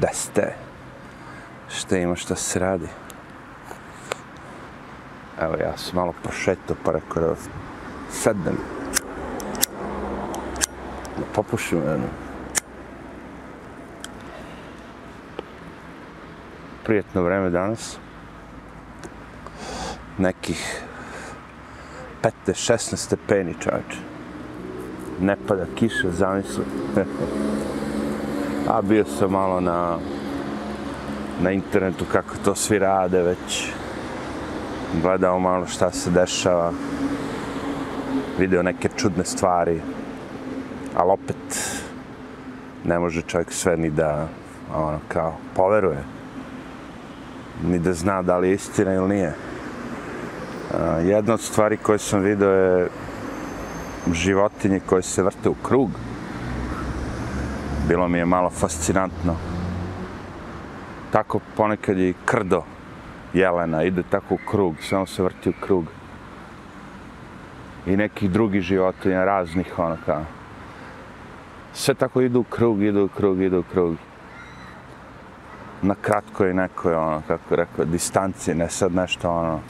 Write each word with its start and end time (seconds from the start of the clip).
Da 0.00 0.08
ste? 0.12 0.54
Šta 1.70 1.98
ima 1.98 2.16
šta 2.16 2.34
se 2.34 2.58
radi? 2.58 2.88
Evo 5.40 5.54
ja 5.60 5.76
sam 5.76 5.96
malo 5.96 6.14
prošetao 6.22 6.76
pa 6.84 6.92
rekao 6.92 7.22
da 7.22 7.34
sednem. 8.10 8.56
Da 11.16 11.24
popušim 11.34 11.78
jednu. 11.78 12.08
Prijetno 16.84 17.22
vreme 17.22 17.50
danas. 17.50 17.98
Nekih 20.18 20.82
15-16 22.46 22.96
stepeni 22.96 23.54
čovječe. 23.60 23.98
Ne 25.20 25.36
pada 25.48 25.66
kiša, 25.76 26.10
zamisli. 26.10 26.64
A 28.68 28.82
bio 28.82 29.04
sam 29.04 29.30
malo 29.30 29.60
na 29.60 29.98
na 31.40 31.50
internetu 31.50 32.04
kako 32.12 32.34
to 32.44 32.54
svi 32.54 32.78
rade 32.78 33.22
već. 33.22 33.72
Gledao 35.02 35.38
malo 35.38 35.66
šta 35.66 35.90
se 35.90 36.10
dešava. 36.10 36.72
Video 38.38 38.62
neke 38.62 38.88
čudne 38.96 39.24
stvari. 39.24 39.80
Ali 40.96 41.10
opet 41.10 41.80
ne 42.84 42.98
može 42.98 43.22
čovjek 43.22 43.52
sve 43.52 43.76
ni 43.76 43.90
da 43.90 44.28
ono 44.74 44.98
kao 45.08 45.36
poveruje. 45.54 46.04
Ni 47.64 47.78
da 47.78 47.92
zna 47.92 48.22
da 48.22 48.38
li 48.38 48.48
je 48.48 48.54
istina 48.54 48.94
ili 48.94 49.08
nije. 49.08 49.28
Uh, 50.70 51.06
jedna 51.06 51.34
od 51.34 51.40
stvari 51.40 51.76
koje 51.76 51.98
sam 51.98 52.20
video 52.20 52.50
je 52.50 52.88
životinje 54.12 54.80
koje 54.86 55.02
se 55.02 55.22
vrte 55.22 55.48
u 55.48 55.54
krug. 55.54 55.90
Bilo 57.88 58.08
mi 58.08 58.18
je 58.18 58.24
malo 58.24 58.50
fascinantno. 58.50 59.36
Tako 61.12 61.40
ponekad 61.56 61.98
i 61.98 62.14
krdo 62.24 62.62
jelena 63.34 63.82
ide 63.82 64.02
tako 64.02 64.34
u 64.34 64.38
krug, 64.50 64.74
samo 64.80 65.06
se 65.06 65.22
vrti 65.22 65.50
u 65.50 65.52
krug. 65.60 65.84
I 67.86 67.96
nekih 67.96 68.30
drugih 68.30 68.62
životinja, 68.62 69.24
raznih 69.24 69.78
ono 69.78 69.96
kao. 70.06 70.24
Sve 71.72 71.94
tako 71.94 72.20
idu 72.20 72.40
u 72.40 72.44
krug, 72.44 72.82
idu 72.82 73.04
u 73.04 73.08
krug, 73.08 73.40
idu 73.40 73.58
u 73.60 73.62
krug. 73.72 73.96
Na 75.82 75.94
kratko 75.94 76.44
je 76.44 76.54
nekoj, 76.54 76.94
ono, 76.94 77.22
kako 77.26 77.56
rekao, 77.56 77.84
distanci, 77.84 78.54
ne 78.54 78.68
sad 78.68 78.94
nešto, 78.94 79.30
ono, 79.30 79.60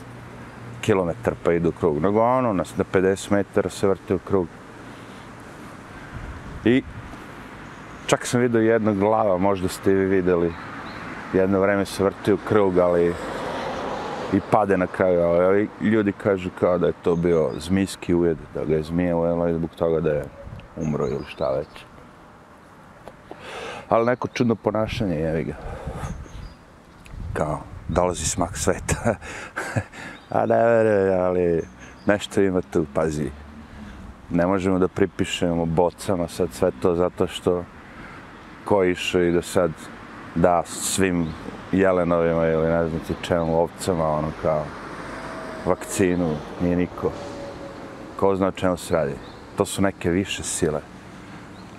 kilometar 0.80 1.34
pa 1.44 1.52
idu 1.52 1.68
u 1.68 1.72
krug, 1.72 2.02
nego 2.02 2.22
ono, 2.22 2.52
na 2.52 2.64
50 2.64 3.32
metara 3.32 3.70
se 3.70 3.88
vrti 3.88 4.14
u 4.14 4.18
krug. 4.18 4.46
I 6.64 6.82
čak 8.08 8.26
sam 8.26 8.40
vidio 8.40 8.60
jednog 8.60 8.98
glava, 8.98 9.38
možda 9.38 9.68
ste 9.68 9.92
vi 9.92 10.04
videli, 10.04 10.52
jedno 11.32 11.60
vreme 11.60 11.84
se 11.84 12.04
vrti 12.04 12.32
u 12.32 12.38
krug, 12.48 12.78
ali 12.78 13.14
i 14.32 14.40
pade 14.50 14.76
na 14.76 14.86
kraju, 14.86 15.20
ali 15.20 15.68
ljudi 15.80 16.12
kažu 16.12 16.50
kao 16.60 16.78
da 16.78 16.86
je 16.86 16.92
to 17.02 17.16
bio 17.16 17.50
zmijski 17.58 18.14
ujed, 18.14 18.38
da 18.54 18.64
ga 18.64 18.74
je 18.74 18.82
zmije 18.82 19.14
ujela 19.14 19.50
i 19.50 19.54
zbog 19.54 19.70
toga 19.70 20.00
da 20.00 20.10
je 20.10 20.24
umro 20.76 21.06
ili 21.06 21.24
šta 21.26 21.50
već. 21.50 21.68
Ali 23.88 24.06
neko 24.06 24.28
čudno 24.28 24.54
ponašanje, 24.54 25.14
jevi 25.14 25.44
ga. 25.44 25.54
Kao, 27.32 27.60
dolazi 27.88 28.24
smak 28.24 28.56
sveta. 28.56 29.14
A 30.30 30.46
ne 30.46 30.64
verujem, 30.64 31.20
ali 31.20 31.62
nešto 32.06 32.40
ima 32.40 32.60
tu, 32.60 32.86
pazi. 32.94 33.30
Ne 34.30 34.46
možemo 34.46 34.78
da 34.78 34.88
pripišemo 34.88 35.66
bocama 35.66 36.28
sad 36.28 36.52
sve 36.52 36.70
to 36.82 36.94
zato 36.94 37.26
što 37.26 37.64
kojiše 38.68 39.28
i 39.28 39.32
da 39.32 39.42
sad 39.42 39.70
da 40.34 40.62
svim 40.66 41.26
jelenovima 41.72 42.46
ili 42.46 42.66
ne 42.66 42.88
znam 42.88 43.00
ti 43.06 43.14
čemu, 43.22 43.60
ovcama, 43.60 44.08
ono 44.08 44.28
kao 44.42 44.64
vakcinu, 45.66 46.36
nije 46.62 46.76
niko. 46.76 47.12
Ko 48.16 48.36
zna 48.36 48.46
o 48.46 48.52
čemu 48.52 48.76
se 48.76 48.94
radi? 48.94 49.14
To 49.56 49.64
su 49.64 49.82
neke 49.82 50.10
više 50.10 50.42
sile. 50.42 50.80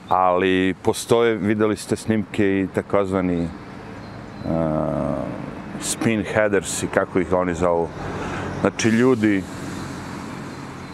Ali 0.09 0.75
postoje, 0.83 1.35
videli 1.35 1.77
ste 1.77 1.95
snimke 1.95 2.59
i 2.59 2.67
takozvani 2.73 3.41
uh, 3.41 4.49
spin 5.81 6.23
headers 6.33 6.83
i 6.83 6.87
kako 6.87 7.19
ih 7.19 7.33
oni 7.33 7.53
zovu. 7.53 7.87
Znači 8.61 8.89
ljudi 8.89 9.43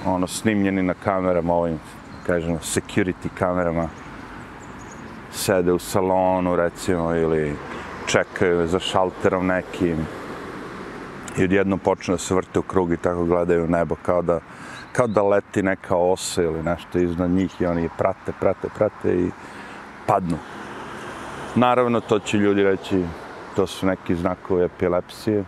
ono 0.05 0.27
snimljeni 0.27 0.83
na 0.83 0.93
kamerama 0.93 1.53
ovim, 1.53 1.79
kažemo, 2.25 2.57
security 2.57 3.29
kamerama, 3.39 3.89
sede 5.35 5.73
u 5.73 5.79
salonu 5.79 6.55
recimo 6.55 7.15
ili 7.15 7.55
čekaju 8.07 8.67
za 8.67 8.79
šalterom 8.79 9.47
nekim 9.47 9.97
i 11.37 11.43
odjedno 11.43 11.77
počne 11.77 12.13
da 12.13 12.17
se 12.17 12.35
vrte 12.35 12.59
u 12.59 12.61
krug 12.61 12.91
i 12.91 12.97
tako 12.97 13.25
gledaju 13.25 13.67
nebo 13.67 13.95
kao 14.01 14.21
da, 14.21 14.39
kao 14.91 15.07
da 15.07 15.23
leti 15.23 15.63
neka 15.63 15.95
osa 15.95 16.43
ili 16.43 16.63
nešto 16.63 16.99
iznad 16.99 17.31
njih 17.31 17.61
i 17.61 17.65
oni 17.65 17.89
prate, 17.97 18.31
prate, 18.39 18.67
prate 18.77 19.15
i 19.15 19.31
padnu. 20.07 20.37
Naravno, 21.55 21.99
to 21.99 22.19
će 22.19 22.37
ljudi 22.37 22.63
reći, 22.63 23.03
to 23.55 23.67
su 23.67 23.85
neki 23.85 24.15
znakovi 24.15 24.63
epilepsije. 24.63 25.43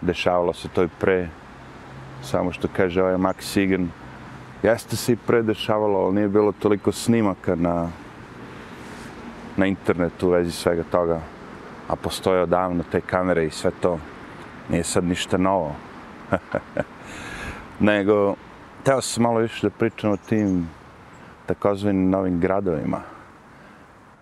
Dešavalo 0.00 0.52
se 0.52 0.68
to 0.68 0.82
i 0.82 0.88
pre, 1.00 1.28
samo 2.22 2.52
što 2.52 2.68
kaže 2.76 3.02
ovaj 3.02 3.14
Max 3.14 3.40
Sigan, 3.40 3.90
jeste 4.62 4.96
se 4.96 5.12
i 5.12 5.16
pre 5.16 5.42
dešavalo, 5.42 5.98
ali 5.98 6.14
nije 6.14 6.28
bilo 6.28 6.52
toliko 6.52 6.92
snimaka 6.92 7.54
na, 7.54 7.88
na 9.56 9.66
internetu 9.66 10.28
u 10.28 10.30
vezi 10.30 10.52
svega 10.52 10.82
toga. 10.90 11.20
A 11.88 11.96
postoje 11.96 12.42
odavno 12.42 12.84
te 12.90 13.00
kamere 13.00 13.46
i 13.46 13.50
sve 13.50 13.70
to. 13.80 13.98
Nije 14.68 14.84
sad 14.84 15.04
ništa 15.04 15.36
novo. 15.36 15.74
Nego, 17.80 18.34
teo 18.82 19.00
sam 19.00 19.22
malo 19.22 19.38
više 19.38 19.66
da 19.66 19.70
pričam 19.70 20.10
o 20.10 20.16
tim 20.16 20.68
takozvanim 21.46 22.10
novim 22.10 22.40
gradovima. 22.40 23.00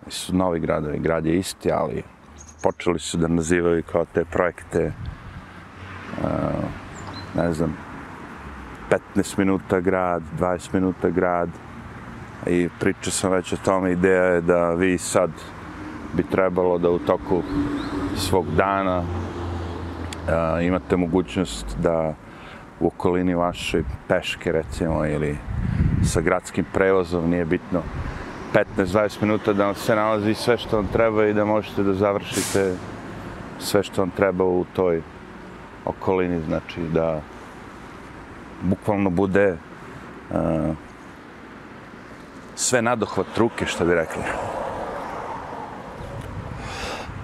Su 0.07 0.35
novi 0.35 0.59
gradovi, 0.59 0.99
grad 0.99 1.25
je 1.25 1.37
isti, 1.37 1.71
ali 1.71 2.03
počeli 2.63 2.99
su 2.99 3.17
da 3.17 3.27
nazivaju 3.27 3.83
kao 3.91 4.05
te 4.05 4.25
projekte 4.25 4.91
uh, 6.21 6.27
ne 7.35 7.53
znam 7.53 7.77
15 9.15 9.39
minuta 9.39 9.79
grad, 9.79 10.23
20 10.39 10.73
minuta 10.73 11.09
grad 11.09 11.49
i 12.47 12.69
pričao 12.79 13.11
sam 13.11 13.31
već 13.31 13.53
o 13.53 13.57
tome, 13.65 13.91
ideja 13.91 14.23
je 14.23 14.41
da 14.41 14.73
vi 14.73 14.97
sad 14.97 15.31
bi 16.13 16.23
trebalo 16.23 16.77
da 16.77 16.89
u 16.89 16.99
toku 16.99 17.41
svog 18.15 18.45
dana 18.57 19.03
a, 20.29 20.61
imate 20.61 20.97
mogućnost 20.97 21.77
da 21.81 22.13
u 22.79 22.87
okolini 22.87 23.35
vaše 23.35 23.83
peške 24.07 24.51
recimo 24.51 25.05
ili 25.05 25.37
sa 26.03 26.21
gradskim 26.21 26.65
prevozom, 26.73 27.29
nije 27.29 27.45
bitno 27.45 27.81
15-20 28.77 29.21
minuta 29.21 29.53
da 29.53 29.65
vam 29.65 29.75
se 29.75 29.95
nalazi 29.95 30.33
sve 30.33 30.57
što 30.57 30.77
vam 30.77 30.87
treba 30.87 31.25
i 31.25 31.33
da 31.33 31.45
možete 31.45 31.83
da 31.83 31.93
završite 31.93 32.75
sve 33.59 33.83
što 33.83 34.01
vam 34.01 34.09
treba 34.09 34.43
u 34.43 34.65
toj 34.75 35.01
okolini, 35.85 36.41
znači 36.41 36.81
da 36.93 37.21
bukvalno 38.61 39.09
bude 39.09 39.57
uh, 40.31 40.37
sve 42.55 42.81
nadohvat 42.81 43.37
ruke, 43.37 43.65
što 43.65 43.85
bi 43.85 43.93
rekli. 43.93 44.23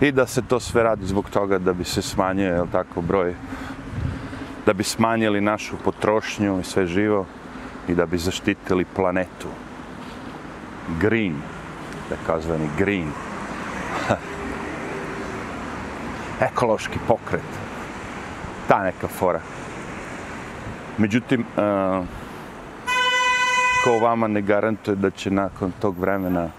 I 0.02 0.12
da 0.12 0.28
se 0.28 0.42
to 0.42 0.60
sve 0.60 0.84
radi 0.84 1.06
zbog 1.06 1.30
toga 1.30 1.58
da 1.58 1.74
bi 1.74 1.84
se 1.84 2.02
smanjio, 2.02 2.54
jel 2.54 2.68
tako, 2.72 3.02
broj, 3.02 3.36
da 4.66 4.74
bi 4.74 4.84
smanjili 4.84 5.42
našu 5.42 5.78
potrošnju 5.84 6.60
i 6.60 6.64
sve 6.64 6.88
živo 6.88 7.26
i 7.88 7.96
da 7.96 8.06
bi 8.06 8.18
zaštitili 8.18 8.86
planetu. 8.86 9.48
Green, 11.00 11.36
takozvani 12.10 12.70
green. 12.78 13.12
Ekološki 16.50 17.00
pokret. 17.08 17.52
Ta 18.68 18.84
neka 18.84 19.08
fora. 19.08 19.42
Međutim, 20.98 21.42
uh, 21.42 22.06
niko 23.86 24.06
vama 24.06 24.28
ne 24.28 24.42
garantuje 24.42 24.96
da 24.96 25.10
će 25.10 25.32
nakon 25.32 25.72
tog 25.80 26.00
vremena 26.00 26.50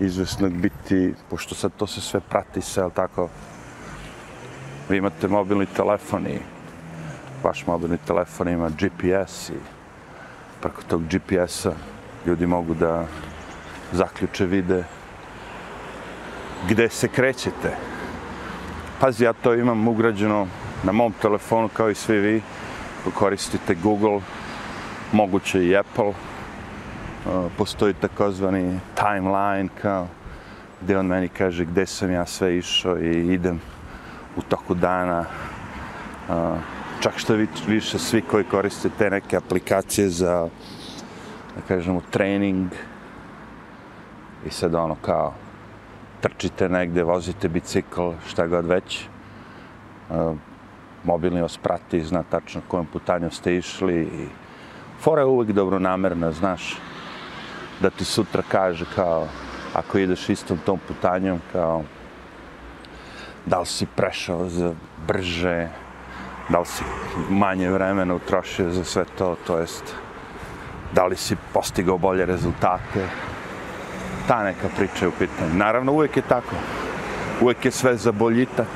izvesnog 0.00 0.52
biti, 0.52 1.14
pošto 1.30 1.54
sad 1.54 1.72
to 1.76 1.86
se 1.86 2.00
sve 2.00 2.20
prati 2.20 2.60
se, 2.60 2.82
ali 2.82 2.92
tako, 2.92 3.28
vi 4.88 4.96
imate 4.96 5.28
mobilni 5.28 5.66
telefon 5.66 6.26
i 6.26 6.38
vaš 7.42 7.66
mobilni 7.66 7.98
telefon 8.06 8.48
ima 8.48 8.68
GPS 8.68 9.50
i 9.50 9.58
preko 10.60 10.82
tog 10.88 11.02
GPS-a 11.02 11.72
ljudi 12.26 12.46
mogu 12.46 12.74
da 12.74 13.06
zaključe 13.92 14.46
vide 14.46 14.84
gde 16.68 16.88
se 16.88 17.08
krećete. 17.08 17.76
Pazi, 19.00 19.24
ja 19.24 19.32
to 19.32 19.54
imam 19.54 19.88
ugrađeno 19.88 20.46
na 20.84 20.92
mom 20.92 21.12
telefonu 21.22 21.68
kao 21.68 21.90
i 21.90 21.94
svi 21.94 22.18
vi. 22.18 22.42
Koristite 23.14 23.74
Google, 23.74 24.20
moguće 25.12 25.64
i 25.64 25.76
Apple. 25.76 26.12
Postoji 27.58 27.94
takozvani 27.94 28.80
timeline 28.94 29.68
kao 29.82 30.06
gdje 30.80 30.98
on 30.98 31.06
meni 31.06 31.28
kaže 31.28 31.64
gdje 31.64 31.86
sam 31.86 32.10
ja 32.10 32.26
sve 32.26 32.58
išao 32.58 32.98
i 32.98 33.34
idem 33.34 33.60
u 34.36 34.42
toku 34.42 34.74
dana. 34.74 35.24
Čak 37.00 37.18
što 37.18 37.34
više 37.66 37.98
svi 37.98 38.22
koji 38.22 38.44
koriste 38.44 38.88
te 38.98 39.10
neke 39.10 39.36
aplikacije 39.36 40.08
za, 40.08 40.48
da 41.56 41.62
kažemo, 41.68 42.00
trening. 42.10 42.70
I 44.46 44.50
sad 44.50 44.74
ono 44.74 44.96
kao, 45.02 45.34
trčite 46.20 46.68
negde, 46.68 47.02
vozite 47.02 47.48
bicikl, 47.48 48.10
šta 48.28 48.46
god 48.46 48.66
već. 48.66 49.08
Mobilni 51.04 51.42
vas 51.42 51.58
prati, 51.58 52.04
zna 52.04 52.22
tačno 52.22 52.60
kojom 52.68 52.86
putanjom 52.86 53.30
ste 53.30 53.56
išli 53.56 54.02
i 54.02 54.28
fora 55.06 55.22
je 55.22 55.26
uvek 55.26 55.52
dobronamerna, 55.52 56.32
znaš, 56.32 56.74
da 57.80 57.90
ti 57.90 58.04
sutra 58.04 58.42
kaže 58.48 58.84
kao, 58.94 59.28
ako 59.74 59.98
ideš 59.98 60.28
istom 60.28 60.58
tom 60.58 60.80
putanjom, 60.88 61.38
kao, 61.52 61.82
da 63.46 63.60
li 63.60 63.66
si 63.66 63.86
prešao 63.86 64.48
za 64.48 64.72
brže, 65.06 65.68
da 66.48 66.58
li 66.58 66.66
si 66.66 66.82
manje 67.30 67.70
vremena 67.70 68.14
utrošio 68.14 68.70
za 68.70 68.84
sve 68.84 69.04
to, 69.18 69.36
to 69.46 69.58
jest, 69.58 69.94
da 70.92 71.06
li 71.06 71.16
si 71.16 71.36
postigao 71.54 71.98
bolje 71.98 72.26
rezultate, 72.26 73.06
ta 74.28 74.42
neka 74.42 74.68
priča 74.76 75.04
je 75.04 75.08
u 75.08 75.12
pitanju. 75.18 75.54
Naravno, 75.54 75.92
uvijek 75.92 76.16
je 76.16 76.22
tako. 76.22 76.56
Uvijek 77.40 77.64
je 77.64 77.70
sve 77.70 77.96
za 77.96 78.12
boljitak. 78.12 78.74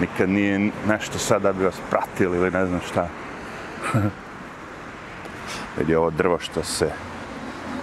Nikad 0.00 0.28
nije 0.28 0.70
nešto 0.88 1.18
sada 1.18 1.52
bi 1.52 1.64
vas 1.64 1.80
pratili 1.90 2.36
ili 2.36 2.50
ne 2.50 2.66
znam 2.66 2.80
šta. 2.80 3.08
Vidi 5.78 5.94
ovo 5.94 6.10
drvo 6.10 6.38
što 6.38 6.62
se 6.62 6.90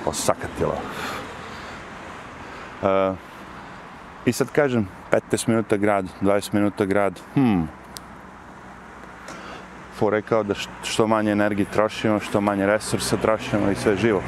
osakatilo. 0.06 0.76
E, 2.84 3.14
I 4.26 4.32
sad 4.34 4.52
kažem, 4.52 4.88
15 5.32 5.48
minuta 5.48 5.78
grad, 5.78 6.06
20 6.22 6.54
minuta 6.54 6.86
grad, 6.86 7.20
hmm, 7.34 7.68
Fo 10.00 10.10
rekao 10.10 10.44
da 10.44 10.54
što 10.84 11.08
manje 11.08 11.32
energije 11.32 11.66
trošimo, 11.66 12.20
što 12.20 12.42
manje 12.42 12.66
resursa 12.66 13.18
trošimo 13.18 13.72
i 13.72 13.76
sve 13.76 13.96
živo. 13.96 14.22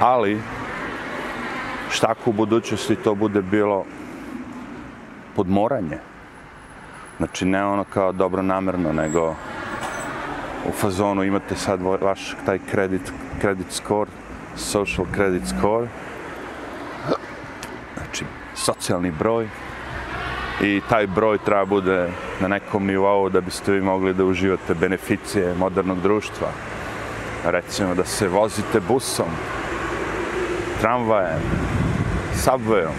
Ali, 0.00 0.40
šta 1.90 2.06
ako 2.10 2.30
u 2.30 2.32
budućnosti 2.32 2.96
to 2.96 3.14
bude 3.14 3.42
bilo 3.42 3.84
podmoranje? 5.34 5.98
Znači, 7.16 7.44
ne 7.44 7.64
ono 7.64 7.84
kao 7.84 8.12
dobro 8.12 8.42
namerno, 8.42 8.92
nego 8.92 9.34
u 10.68 10.72
fazonu 10.72 11.24
imate 11.24 11.56
sad 11.56 11.80
vaš 11.82 12.36
taj 12.46 12.58
kredit, 12.70 13.12
kredit 13.40 13.66
score, 13.70 14.10
social 14.56 15.06
credit 15.14 15.42
score, 15.58 15.88
znači, 17.96 18.24
socijalni 18.54 19.10
broj, 19.10 19.48
i 20.60 20.80
taj 20.88 21.06
broj 21.06 21.38
treba 21.38 21.64
bude 21.64 22.10
na 22.40 22.48
nekom 22.48 22.86
nivou 22.86 23.28
da 23.28 23.40
biste 23.40 23.72
vi 23.72 23.80
mogli 23.80 24.14
da 24.14 24.24
uživate 24.24 24.74
beneficije 24.74 25.54
modernog 25.54 26.00
društva. 26.00 26.48
Recimo 27.44 27.94
da 27.94 28.04
se 28.04 28.28
vozite 28.28 28.80
busom, 28.80 29.26
tramvajem, 30.80 31.40
subwayom, 32.34 32.96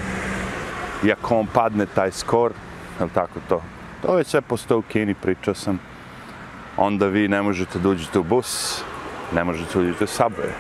i 1.03 1.11
ako 1.11 1.35
vam 1.35 1.47
padne 1.53 1.85
taj 1.85 2.11
skor, 2.11 2.51
je 3.01 3.07
tako 3.13 3.39
to? 3.49 3.61
To 4.01 4.15
već 4.15 4.27
sve 4.27 4.41
postoje 4.41 4.77
u 4.77 4.81
Kini, 4.81 5.13
pričao 5.13 5.53
sam. 5.53 5.79
Onda 6.77 7.07
vi 7.07 7.27
ne 7.27 7.41
možete 7.41 7.79
da 7.79 7.89
uđete 7.89 8.19
u 8.19 8.23
bus, 8.23 8.81
ne 9.35 9.43
možete 9.43 9.73
da 9.73 9.79
uđete 9.79 10.03
u 10.03 10.07
subway. 10.07 10.51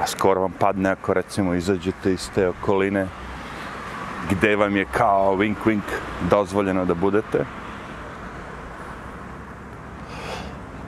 A 0.00 0.06
skor 0.06 0.38
vam 0.38 0.52
padne 0.58 0.90
ako 0.90 1.14
recimo 1.14 1.54
izađete 1.54 2.12
iz 2.12 2.30
te 2.34 2.48
okoline, 2.48 3.06
gde 4.30 4.56
vam 4.56 4.76
je 4.76 4.84
kao 4.84 5.36
wink 5.36 5.54
wink 5.64 5.82
dozvoljeno 6.30 6.84
da 6.84 6.94
budete. 6.94 7.44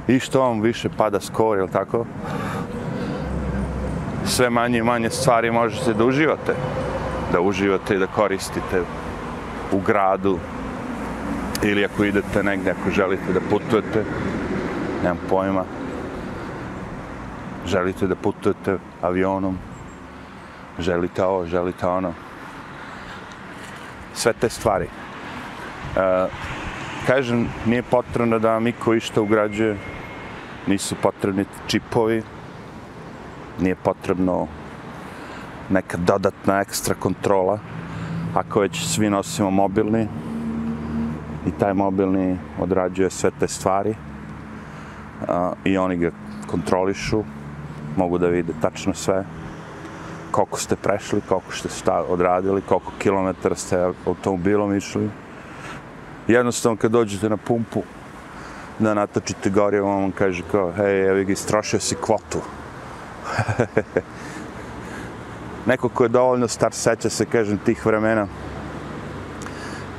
I 0.09 0.19
što 0.21 0.41
vam 0.41 0.61
više 0.61 0.89
pada 0.97 1.21
skor, 1.21 1.59
jel 1.59 1.69
tako? 1.69 2.07
Sve 4.25 4.51
manje 4.51 4.79
i 4.79 4.83
manje 4.83 5.11
stvari 5.11 5.51
možete 5.51 5.95
da 5.95 6.05
uživate. 6.05 6.55
Da 7.33 7.41
uživate 7.41 7.95
i 7.95 7.99
da 7.99 8.07
koristite 8.07 8.83
u 9.73 9.81
gradu. 9.81 10.39
Ili 11.63 11.85
ako 11.85 12.05
idete 12.05 12.43
negdje, 12.43 12.73
ako 12.73 12.91
želite 12.91 13.33
da 13.33 13.41
putujete. 13.51 14.05
Nemam 15.07 15.23
pojma. 15.31 15.65
Želite 17.67 18.07
da 18.07 18.15
putujete 18.15 18.79
avionom. 19.03 19.59
Želite 20.79 21.25
ovo, 21.25 21.47
želite 21.47 21.87
ono 21.87 22.13
sve 24.15 24.33
te 24.33 24.49
stvari. 24.49 24.85
E, 24.85 26.27
kažem, 27.07 27.47
nije 27.67 27.83
potrebno 27.83 28.39
da 28.39 28.53
vam 28.53 28.67
iko 28.67 28.95
išta 28.95 29.21
ugrađuje, 29.21 29.77
nisu 30.67 30.97
potrebni 31.03 31.45
čipovi, 31.67 32.23
nije 33.61 33.75
potrebno 33.75 34.47
neka 35.71 35.97
dodatna 35.97 36.61
ekstra 36.61 36.95
kontrola, 36.95 37.59
ako 38.35 38.61
već 38.61 38.87
svi 38.87 39.11
nosimo 39.11 39.51
mobilni 39.51 40.09
i 41.47 41.51
taj 41.59 41.75
mobilni 41.75 42.39
odrađuje 42.61 43.11
sve 43.11 43.31
te 43.41 43.49
stvari 43.49 43.95
a, 45.29 45.53
i 45.65 45.79
oni 45.79 45.97
ga 45.97 46.11
kontrolišu, 46.47 47.23
mogu 47.97 48.19
da 48.19 48.29
vide 48.29 48.53
tačno 48.61 48.95
sve, 48.95 49.25
koliko 50.31 50.61
ste 50.61 50.77
prešli, 50.77 51.21
koliko 51.29 51.53
ste 51.53 51.69
šta 51.69 52.03
odradili, 52.09 52.63
koliko 52.63 52.93
kilometara 52.99 53.55
ste 53.55 53.93
automobilom 54.07 54.77
išli. 54.77 55.11
Jednostavno 56.29 56.77
kad 56.77 56.91
dođete 56.91 57.29
na 57.29 57.37
pumpu 57.37 57.83
da 58.79 58.95
natočite 58.95 59.51
gorivo, 59.51 59.97
on 59.97 60.03
vam 60.03 60.13
kaže 60.13 60.43
kao, 60.51 60.73
hej, 60.73 61.09
evo 61.09 61.25
ga, 61.25 61.33
istrošio 61.33 61.81
si 61.81 61.95
kvotu. 61.95 62.41
Neko 65.67 65.89
ko 65.89 66.05
je 66.05 66.09
dovoljno 66.09 66.49
star, 66.49 66.73
seća 66.73 67.11
se, 67.11 67.27
kažem, 67.27 67.59
tih 67.59 67.87
vremena, 67.87 68.27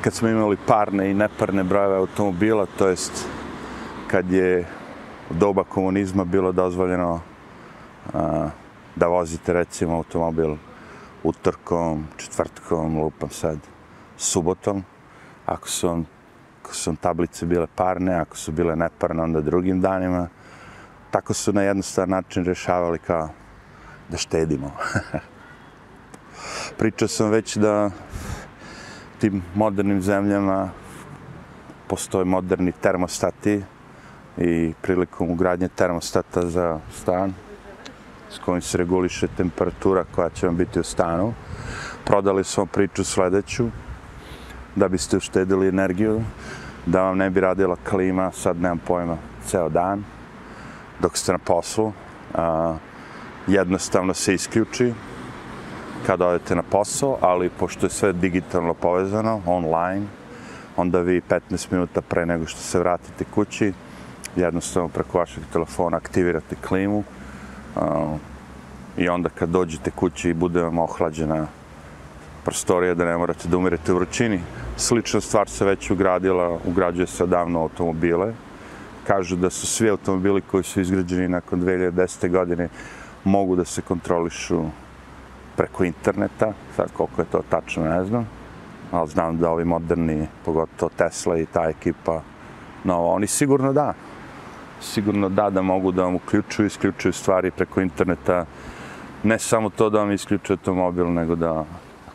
kad 0.02 0.14
smo 0.14 0.30
imali 0.30 0.58
parne 0.68 1.12
i 1.12 1.14
neparne 1.14 1.64
brojeve 1.64 1.98
automobila, 1.98 2.66
to 2.78 2.88
jest 2.88 3.26
kad 4.08 4.32
je 4.32 4.66
doba 5.30 5.64
komunizma 5.64 6.24
bilo 6.24 6.52
dozvoljeno 6.52 7.22
a, 8.14 8.50
da 8.96 9.08
vozite 9.08 9.54
recimo 9.54 9.96
automobil 9.96 10.56
utorkom, 11.24 12.08
četvrtkom, 12.18 13.02
lupam 13.02 13.30
sad, 13.30 13.58
subotom. 14.18 14.84
Ako 15.46 15.70
su, 15.70 15.90
on, 15.90 16.06
ako 16.64 16.74
su 16.74 16.96
tablice 16.96 17.46
bile 17.46 17.68
parne, 17.76 18.16
ako 18.16 18.38
su 18.38 18.52
bile 18.52 18.76
neparne, 18.76 19.24
onda 19.24 19.42
drugim 19.42 19.82
danima. 19.82 20.28
Tako 21.12 21.34
su 21.34 21.54
na 21.54 21.62
jednostavan 21.62 22.10
način 22.10 22.46
rješavali 22.46 23.00
kao 23.00 23.30
da 24.10 24.18
štedimo. 24.18 24.72
Pričao 26.80 27.08
sam 27.08 27.30
već 27.30 27.58
da 27.58 27.90
tim 29.20 29.44
modernim 29.56 30.02
zemljama 30.02 30.70
postoje 31.88 32.26
moderni 32.26 32.72
termostati 32.72 33.62
i 34.38 34.74
prilikom 34.82 35.30
ugradnje 35.30 35.68
termostata 35.68 36.46
za 36.50 36.80
stan 37.02 37.34
s 38.30 38.40
kojim 38.40 38.62
se 38.62 38.78
reguliše 38.78 39.28
temperatura 39.38 40.04
koja 40.16 40.30
će 40.30 40.46
vam 40.46 40.58
biti 40.58 40.80
u 40.80 40.84
stanu. 40.84 41.34
Prodali 42.06 42.44
smo 42.44 42.66
priču 42.66 43.04
sledeću, 43.04 43.68
da 44.76 44.88
biste 44.88 45.18
uštedili 45.18 45.68
energiju, 45.68 46.22
da 46.86 47.02
vam 47.02 47.18
ne 47.18 47.30
bi 47.30 47.40
radila 47.40 47.76
klima, 47.90 48.32
sad 48.32 48.62
nemam 48.62 48.80
pojma, 48.88 49.18
ceo 49.46 49.70
dan, 49.70 50.04
dok 51.00 51.18
ste 51.18 51.32
na 51.32 51.38
poslu. 51.38 51.94
A, 52.34 52.78
jednostavno 53.48 54.14
se 54.14 54.34
isključi 54.34 54.94
kada 56.06 56.28
odete 56.28 56.56
na 56.56 56.64
posao, 56.64 57.18
ali 57.22 57.50
pošto 57.50 57.86
je 57.86 57.90
sve 57.90 58.14
digitalno 58.14 58.74
povezano, 58.74 59.42
online, 59.46 60.06
onda 60.78 61.00
vi 61.02 61.22
15 61.22 61.72
minuta 61.72 62.02
pre 62.02 62.26
nego 62.26 62.46
što 62.46 62.60
se 62.60 62.80
vratite 62.80 63.26
kući, 63.36 63.74
jednostavno 64.36 64.90
preko 64.90 65.18
vašeg 65.18 65.44
telefona 65.54 65.98
aktivirate 65.98 66.56
klimu, 66.68 67.04
i 68.98 69.10
onda 69.10 69.30
kad 69.30 69.50
dođete 69.50 69.92
kući 69.92 70.30
i 70.30 70.34
bude 70.34 70.62
vam 70.62 70.80
ohlađena 70.80 71.48
prostorija 72.44 72.94
da 72.94 73.06
ne 73.06 73.18
morate 73.18 73.48
da 73.48 73.58
umirete 73.58 73.94
u 73.94 73.96
vrućini. 73.96 74.40
Slična 74.78 75.22
stvar 75.22 75.50
se 75.50 75.66
već 75.66 75.92
ugradila, 75.92 76.60
ugrađuje 76.66 77.08
se 77.08 77.24
odavno 77.24 77.62
automobile. 77.62 78.34
Kažu 79.08 79.36
da 79.36 79.50
su 79.50 79.68
svi 79.68 79.90
automobili 79.90 80.42
koji 80.42 80.64
su 80.64 80.82
izgrađeni 80.82 81.28
nakon 81.28 81.62
2010. 81.62 82.32
godine 82.32 82.70
mogu 83.24 83.56
da 83.56 83.66
se 83.66 83.82
kontrolišu 83.82 84.64
preko 85.56 85.84
interneta. 85.84 86.54
Sad 86.76 86.92
koliko 86.98 87.22
je 87.22 87.26
to 87.32 87.42
tačno 87.50 87.84
ne 87.84 88.06
znam. 88.06 88.28
Ali 88.92 89.10
znam 89.10 89.38
da 89.38 89.52
ovi 89.52 89.66
moderni, 89.66 90.28
pogotovo 90.46 90.90
Tesla 90.98 91.38
i 91.38 91.46
ta 91.46 91.70
ekipa, 91.70 92.22
no 92.84 93.06
oni 93.06 93.28
sigurno 93.28 93.74
da 93.74 93.94
sigurno 94.82 95.30
da 95.30 95.50
da 95.50 95.62
mogu 95.62 95.92
da 95.92 96.04
vam 96.04 96.16
uključuju, 96.16 96.66
isključuju 96.68 97.14
stvari 97.14 97.52
preko 97.52 97.82
interneta. 97.82 98.46
Ne 99.24 99.40
samo 99.40 99.70
to 99.70 99.90
da 99.90 100.00
vam 100.00 100.12
isključuje 100.12 100.56
automobil, 100.56 101.14
nego 101.14 101.36
da 101.36 101.66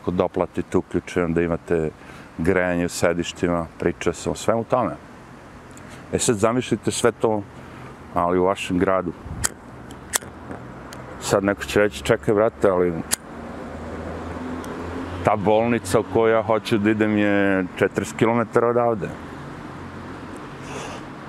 ako 0.01 0.11
doplatite 0.11 0.77
uključujem 0.77 1.33
da 1.33 1.41
imate 1.41 1.89
grejanje 2.37 2.85
u 2.85 2.89
sedištima, 2.89 3.65
priča 3.79 4.13
se 4.13 4.29
o 4.29 4.35
svemu 4.35 4.63
tome. 4.63 4.95
E 6.13 6.19
sad 6.19 6.35
zamislite 6.35 6.91
sve 6.91 7.11
to, 7.11 7.41
ali 8.13 8.39
u 8.39 8.43
vašem 8.43 8.79
gradu. 8.79 9.13
Sad 11.21 11.43
neko 11.43 11.63
će 11.63 11.79
reći, 11.79 12.03
čekaj 12.03 12.33
vrate, 12.33 12.69
ali 12.69 12.93
ta 15.23 15.35
bolnica 15.35 15.99
u 15.99 16.03
kojoj 16.13 16.33
ja 16.33 16.41
hoću 16.41 16.77
da 16.77 16.89
idem 16.89 17.17
je 17.17 17.65
40 17.79 18.17
km 18.17 18.65
odavde. 18.65 19.07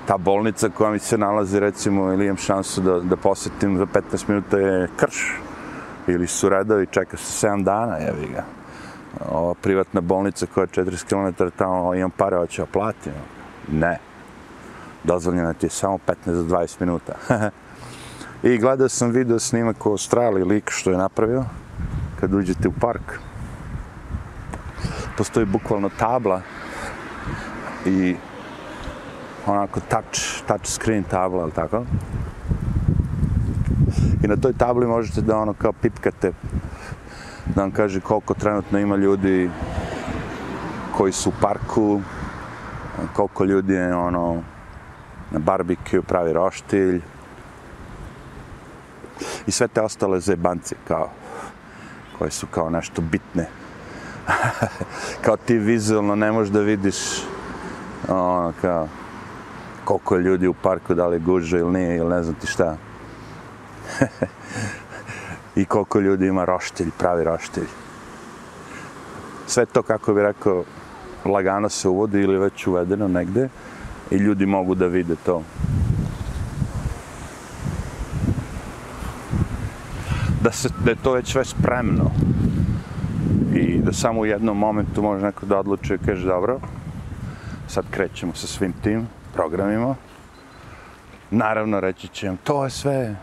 Ta 0.07 0.17
bolnica 0.17 0.69
koja 0.69 0.91
mi 0.91 0.99
se 0.99 1.17
nalazi, 1.17 1.59
recimo, 1.59 2.13
ili 2.13 2.25
imam 2.25 2.37
šansu 2.37 2.81
da, 2.81 2.99
da 2.99 3.15
posjetim 3.15 3.77
za 3.77 3.85
15 3.85 4.29
minuta 4.29 4.57
je 4.57 4.89
krš. 4.97 5.33
Ili 6.07 6.27
su 6.27 6.49
redovi, 6.49 6.87
čeka 6.91 7.17
se 7.17 7.47
7 7.47 7.63
dana, 7.63 7.97
jevi 7.97 8.27
ga. 8.33 8.43
Ova 9.29 9.53
privatna 9.53 10.01
bolnica 10.01 10.45
koja 10.53 10.63
je 10.63 10.85
40 10.85 11.05
km 11.05 11.43
tamo, 11.57 11.95
imam 11.95 12.11
pare, 12.11 12.37
hoće 12.37 12.61
da 12.61 12.65
platim. 12.65 13.13
Ne. 13.71 13.99
Dozvoljeno 15.03 15.53
ti 15.53 15.65
je 15.65 15.69
samo 15.69 15.99
15 16.07 16.15
do 16.25 16.55
20 16.55 16.75
minuta. 16.79 17.13
I 18.43 18.57
gledao 18.57 18.89
sam 18.89 19.11
video 19.11 19.39
snimak 19.39 19.85
u 19.85 19.89
Australiji, 19.89 20.43
lik 20.43 20.69
što 20.69 20.91
je 20.91 20.97
napravio, 20.97 21.43
kad 22.19 22.33
uđete 22.33 22.67
u 22.67 22.73
park 22.81 23.19
postoji 25.17 25.45
bukvalno 25.45 25.89
tabla 25.99 26.41
i 27.85 28.15
onako 29.45 29.79
touch, 29.79 30.43
touch 30.47 30.65
screen 30.65 31.03
tabla, 31.03 31.43
ali 31.43 31.51
tako? 31.51 31.83
I 34.23 34.27
na 34.27 34.35
toj 34.35 34.53
tabli 34.53 34.87
možete 34.87 35.21
da 35.21 35.37
ono 35.37 35.53
kao 35.53 35.73
pipkate 35.73 36.31
da 37.55 37.61
vam 37.61 37.71
kaže 37.71 37.99
koliko 37.99 38.33
trenutno 38.33 38.79
ima 38.79 38.95
ljudi 38.95 39.49
koji 40.97 41.11
su 41.11 41.29
u 41.29 41.33
parku, 41.41 42.01
koliko 43.13 43.43
ljudi 43.43 43.73
je 43.73 43.95
ono 43.95 44.41
na 45.31 45.39
barbecue, 45.39 46.01
pravi 46.01 46.33
roštilj 46.33 47.01
i 49.47 49.51
sve 49.51 49.67
te 49.67 49.81
ostale 49.81 50.19
zebanci 50.19 50.75
kao 50.87 51.09
koje 52.17 52.31
su 52.31 52.47
kao 52.47 52.69
nešto 52.69 53.01
bitne 53.01 53.47
kao 55.25 55.37
ti 55.37 55.57
vizualno 55.57 56.15
ne 56.15 56.31
možeš 56.31 56.53
da 56.53 56.59
vidiš 56.59 56.95
ono 58.07 58.53
kao 58.61 58.87
koliko 59.85 60.15
je 60.15 60.21
ljudi 60.21 60.47
u 60.47 60.53
parku, 60.53 60.93
da 60.93 61.07
li 61.07 61.19
gužu 61.19 61.57
ili 61.57 61.71
nije 61.71 61.97
ili 61.97 62.09
ne 62.09 62.23
znam 62.23 62.35
ti 62.35 62.47
šta. 62.47 62.77
I 65.61 65.65
koliko 65.65 65.99
ljudi 65.99 66.27
ima 66.27 66.45
roštilj, 66.45 66.91
pravi 66.97 67.23
roštilj. 67.23 67.67
Sve 69.47 69.65
to, 69.65 69.81
kako 69.81 70.13
bi 70.13 70.21
rekao, 70.21 70.63
lagano 71.25 71.69
se 71.69 71.89
uvodi 71.89 72.21
ili 72.21 72.39
već 72.39 72.67
uvedeno 72.67 73.07
negde 73.07 73.49
i 74.11 74.15
ljudi 74.15 74.45
mogu 74.45 74.75
da 74.75 74.87
vide 74.87 75.15
to. 75.25 75.43
Da, 80.41 80.51
se, 80.51 80.69
da 80.83 80.91
je 80.91 80.97
to 81.03 81.11
već 81.11 81.31
sve 81.31 81.45
spremno 81.45 82.11
i 83.53 83.77
da 83.77 83.93
samo 83.93 84.21
u 84.21 84.25
jednom 84.25 84.57
momentu 84.57 85.01
može 85.01 85.25
neko 85.25 85.45
da 85.45 85.59
odluči 85.59 85.93
i 85.93 86.05
kaže 86.05 86.27
dobro, 86.27 86.59
sad 87.67 87.85
krećemo 87.91 88.33
sa 88.33 88.47
svim 88.47 88.73
tim 88.83 89.07
programima. 89.35 89.95
Naravno, 91.31 91.79
reći 91.79 92.07
će 92.07 92.27
im, 92.27 92.37
to 92.37 92.63
je 92.63 92.69
sve, 92.69 93.15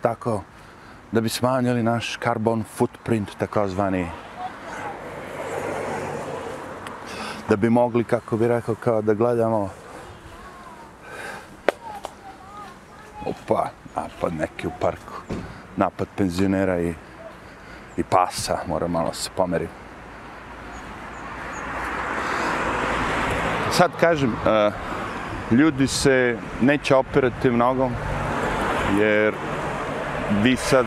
tako, 0.00 0.42
da 1.12 1.20
bi 1.20 1.28
smanjili 1.28 1.82
naš 1.82 2.18
carbon 2.22 2.64
footprint, 2.76 3.36
takozvani, 3.38 4.06
da 7.48 7.56
bi 7.56 7.70
mogli, 7.70 8.04
kako 8.04 8.36
bi 8.36 8.48
rekao, 8.48 8.74
kao 8.74 9.02
da 9.02 9.14
gledamo 9.14 9.70
opa, 13.26 13.68
napad 13.96 14.34
neki 14.34 14.66
u 14.66 14.70
parku, 14.80 15.22
napad 15.76 16.06
penzionera 16.16 16.80
i 16.80 16.94
i 17.96 18.02
pasa, 18.02 18.58
mora 18.66 18.88
malo 18.88 19.12
se 19.12 19.30
pomeri. 19.36 19.68
Sad 23.70 23.90
kažem, 24.00 24.32
uh, 24.32 24.72
ljudi 25.50 25.86
se 25.86 26.38
neće 26.60 26.94
operati 26.94 27.50
mnogo, 27.50 27.90
jer 28.98 29.34
vi 30.42 30.56
sad 30.56 30.86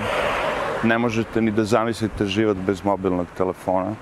ne 0.84 0.98
možete 0.98 1.42
ni 1.42 1.52
da 1.52 1.64
zamislite 1.64 2.26
život 2.26 2.58
bez 2.58 2.84
mobilnog 2.84 3.28
telefona. 3.38 3.96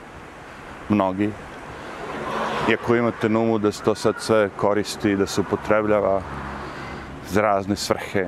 Mnogi. 0.89 1.31
Iako 2.69 2.95
imate 2.95 3.29
na 3.29 3.39
umu 3.39 3.57
da 3.57 3.71
se 3.71 3.83
to 3.83 3.95
sad 3.95 4.15
sve 4.17 4.49
koristi 4.57 5.11
i 5.11 5.15
da 5.15 5.25
se 5.25 5.41
upotrebljava 5.41 6.21
za 7.27 7.41
razne 7.41 7.75
svrhe, 7.75 8.25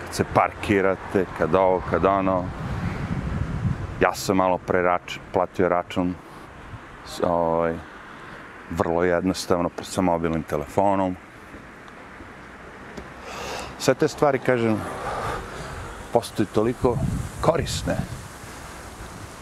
kad 0.00 0.14
se 0.14 0.24
parkirate, 0.34 1.24
kad 1.38 1.54
ovo, 1.54 1.82
kad 1.90 2.04
ono, 2.04 2.44
Ja 4.00 4.14
sam 4.14 4.36
malo 4.36 4.58
pre 4.58 4.82
rač, 4.82 5.18
platio 5.32 5.68
račun 5.68 6.14
ovaj, 7.22 7.74
vrlo 8.70 9.04
jednostavno 9.04 9.70
sa 9.82 10.00
mobilnim 10.00 10.42
telefonom. 10.42 11.16
Sve 13.78 13.94
te 13.94 14.08
stvari, 14.08 14.38
kažem, 14.38 14.80
postoji 16.12 16.46
toliko 16.46 16.96
korisne 17.40 17.96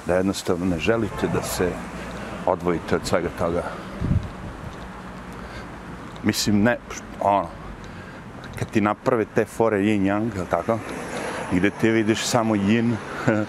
da 0.07 0.15
jednostavno 0.15 0.67
ne 0.67 0.79
želite 0.79 1.29
da 1.29 1.43
se 1.43 1.71
odvojite 2.47 2.97
od 2.97 3.07
svega 3.07 3.29
toga. 3.39 3.63
Mislim, 6.23 6.63
ne, 6.63 6.79
ono, 7.21 7.49
kad 8.59 8.71
ti 8.71 8.81
naprave 8.81 9.25
te 9.35 9.45
fore 9.45 9.79
yin-yang, 9.79 10.31
tako, 10.51 10.79
gde 11.53 11.71
ti 11.71 11.91
vidiš 11.91 12.27
samo 12.27 12.55
yin, 12.55 12.95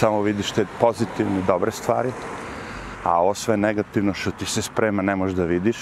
samo 0.00 0.22
vidiš 0.22 0.52
te 0.52 0.66
pozitivne, 0.80 1.42
dobre 1.46 1.70
stvari, 1.70 2.12
a 3.04 3.20
ovo 3.20 3.34
sve 3.34 3.56
negativno 3.56 4.14
što 4.14 4.30
ti 4.30 4.46
se 4.46 4.62
sprema 4.62 5.02
ne 5.02 5.16
možeš 5.16 5.36
da 5.36 5.44
vidiš, 5.44 5.76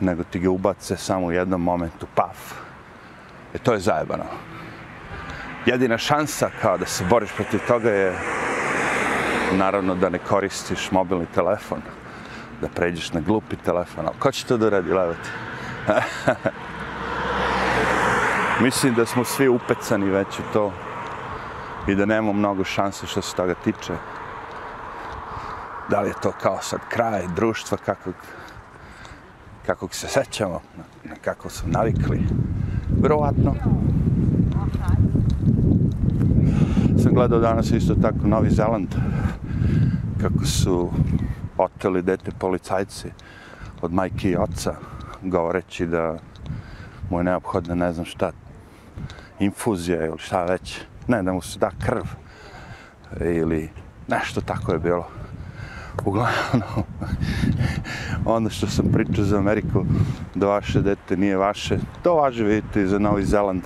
nego 0.00 0.24
ti 0.24 0.38
ga 0.38 0.50
ubace 0.50 0.96
samo 0.96 1.26
u 1.26 1.32
jednom 1.32 1.62
momentu, 1.62 2.06
paf. 2.14 2.69
E 3.54 3.58
to 3.58 3.72
je 3.72 3.80
zajebano. 3.80 4.24
Jedina 5.66 5.98
šansa 5.98 6.50
kao 6.62 6.78
da 6.78 6.86
se 6.86 7.04
boriš 7.04 7.30
protiv 7.36 7.60
toga 7.66 7.90
je 7.90 8.18
naravno 9.52 9.94
da 9.94 10.08
ne 10.08 10.18
koristiš 10.18 10.90
mobilni 10.90 11.26
telefon, 11.34 11.82
da 12.60 12.68
pređeš 12.68 13.12
na 13.12 13.20
glupi 13.20 13.56
telefon. 13.56 14.06
Ali 14.06 14.18
ko 14.18 14.32
će 14.32 14.46
to 14.46 14.56
da 14.56 14.68
radi, 14.68 14.92
levati? 14.92 15.28
Mislim 18.64 18.94
da 18.94 19.06
smo 19.06 19.24
svi 19.24 19.48
upecani 19.48 20.10
već 20.10 20.38
u 20.38 20.42
to 20.52 20.72
i 21.88 21.94
da 21.94 22.06
nemamo 22.06 22.32
mnogo 22.32 22.64
šanse 22.64 23.06
što 23.06 23.22
se 23.22 23.36
toga 23.36 23.54
tiče. 23.54 23.94
Da 25.88 26.00
li 26.00 26.08
je 26.08 26.20
to 26.22 26.32
kao 26.42 26.58
sad 26.62 26.80
kraj 26.88 27.22
društva 27.36 27.78
kakvog, 27.78 28.14
kakvog 29.66 29.94
se 29.94 30.08
sećamo, 30.08 30.60
na 31.04 31.14
kako 31.24 31.50
smo 31.50 31.68
navikli? 31.72 32.20
Vjerovatno. 33.00 33.54
Sam 37.02 37.14
gledao 37.14 37.38
danas 37.38 37.70
isto 37.70 37.94
tako 37.94 38.26
Novi 38.26 38.50
Zeland, 38.50 38.94
kako 40.20 40.44
su 40.44 40.90
oteli 41.58 42.02
dete 42.02 42.30
policajci 42.38 43.08
od 43.82 43.92
majke 43.92 44.30
i 44.30 44.36
oca, 44.36 44.74
govoreći 45.22 45.86
da 45.86 46.16
mu 47.10 47.18
je 47.18 47.24
neophodna 47.24 47.74
ne 47.74 47.92
znam 47.92 48.06
šta, 48.06 48.32
infuzija 49.38 50.06
ili 50.06 50.18
šta 50.18 50.44
već 50.44 50.80
ne, 51.08 51.22
da 51.22 51.32
mu 51.32 51.42
se 51.42 51.58
da 51.58 51.70
krv 51.86 52.04
ili 53.20 53.70
nešto 54.08 54.40
tako 54.40 54.72
je 54.72 54.78
bilo. 54.78 55.19
Uglavnom, 56.04 56.84
ono 58.24 58.50
što 58.50 58.66
sam 58.66 58.92
pričao 58.92 59.24
za 59.24 59.38
Ameriku, 59.38 59.84
da 60.34 60.46
vaše 60.46 60.80
dete 60.80 61.16
nije 61.16 61.36
vaše, 61.36 61.78
to 62.02 62.14
važe 62.14 62.44
vidite 62.44 62.82
i 62.82 62.86
za 62.86 62.98
Novi 62.98 63.24
Zeland. 63.24 63.62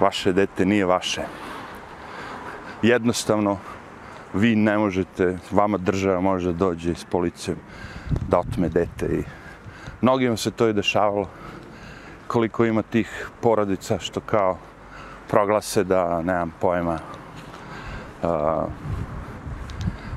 Vaše 0.00 0.32
dete 0.32 0.66
nije 0.66 0.86
vaše. 0.86 1.22
Jednostavno, 2.82 3.56
vi 4.34 4.56
ne 4.56 4.78
možete, 4.78 5.38
vama 5.50 5.78
država 5.78 6.20
može 6.20 6.52
da 6.52 6.58
dođe 6.58 6.94
s 6.94 7.04
policijom 7.04 7.56
da 8.28 8.38
otme 8.38 8.68
dete 8.68 9.06
i 9.06 9.22
mnogima 10.00 10.36
se 10.36 10.50
to 10.50 10.68
i 10.68 10.72
dešavalo 10.72 11.28
koliko 12.26 12.64
ima 12.64 12.82
tih 12.82 13.30
porodica 13.40 13.98
što 13.98 14.20
kao 14.20 14.58
proglase 15.28 15.84
da, 15.84 16.22
nemam 16.22 16.52
pojma, 16.60 16.98
uh, 18.22 18.30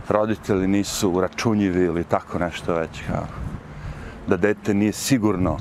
roditelji 0.10 0.68
nisu 0.68 1.22
računjivi 1.22 1.84
ili 1.84 2.04
tako 2.04 2.40
nešto 2.40 2.74
već, 2.74 3.02
kao, 3.08 3.26
da 4.28 4.38
dete 4.38 4.74
nije 4.74 4.92
sigurno 4.92 5.58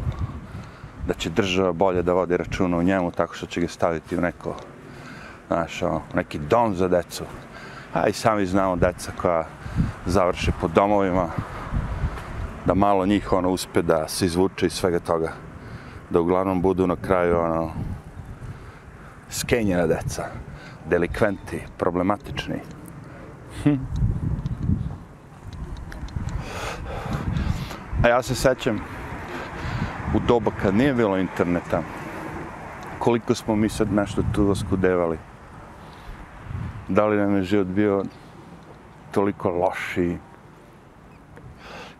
da 1.07 1.15
će 1.15 1.31
država 1.31 1.73
bolje 1.73 2.03
da 2.03 2.13
vodi 2.13 2.37
računa 2.37 2.77
u 2.77 2.83
njemu 2.83 3.11
tako 3.11 3.35
što 3.35 3.47
će 3.47 3.61
ga 3.61 3.69
staviti 3.69 4.17
u 4.17 4.21
neko, 4.21 4.57
znaš, 5.47 5.83
ono, 5.83 6.03
neki 6.15 6.39
dom 6.39 6.75
za 6.75 6.89
decu. 6.89 7.25
a 7.93 8.09
i 8.09 8.13
sami 8.13 8.47
znamo 8.47 8.77
deca 8.77 9.13
koja 9.21 9.45
završe 10.07 10.53
po 10.61 10.69
domovima, 10.69 11.29
da 12.67 12.75
malo 12.75 13.07
njih 13.07 13.33
ono 13.33 13.51
uspe 13.51 13.83
da 13.83 14.09
se 14.09 14.27
izvuče 14.27 14.67
iz 14.67 14.73
svega 14.73 14.99
toga. 14.99 15.33
Da 16.11 16.21
uglavnom 16.21 16.63
budu 16.63 16.87
na 16.87 16.97
kraju 16.97 17.39
ono 17.39 17.73
skenjena 19.31 19.87
deca, 19.87 20.25
delikventi, 20.91 21.63
problematični. 21.79 22.61
Hm. 23.63 23.75
A 28.07 28.09
ja 28.09 28.23
se 28.23 28.35
sećam 28.35 28.81
u 30.15 30.19
doba 30.29 30.51
kad 30.63 30.75
nije 30.75 30.95
bilo 30.95 31.19
interneta, 31.19 31.83
koliko 32.99 33.35
smo 33.35 33.57
mi 33.57 33.69
sad 33.69 33.93
nešto 33.93 34.23
tu 34.35 34.51
oskudevali. 34.51 35.19
Da 36.89 37.07
li 37.07 37.17
nam 37.17 37.37
je 37.37 37.43
život 37.43 37.67
bio 37.67 38.05
toliko 39.11 39.51
loši. 39.51 40.17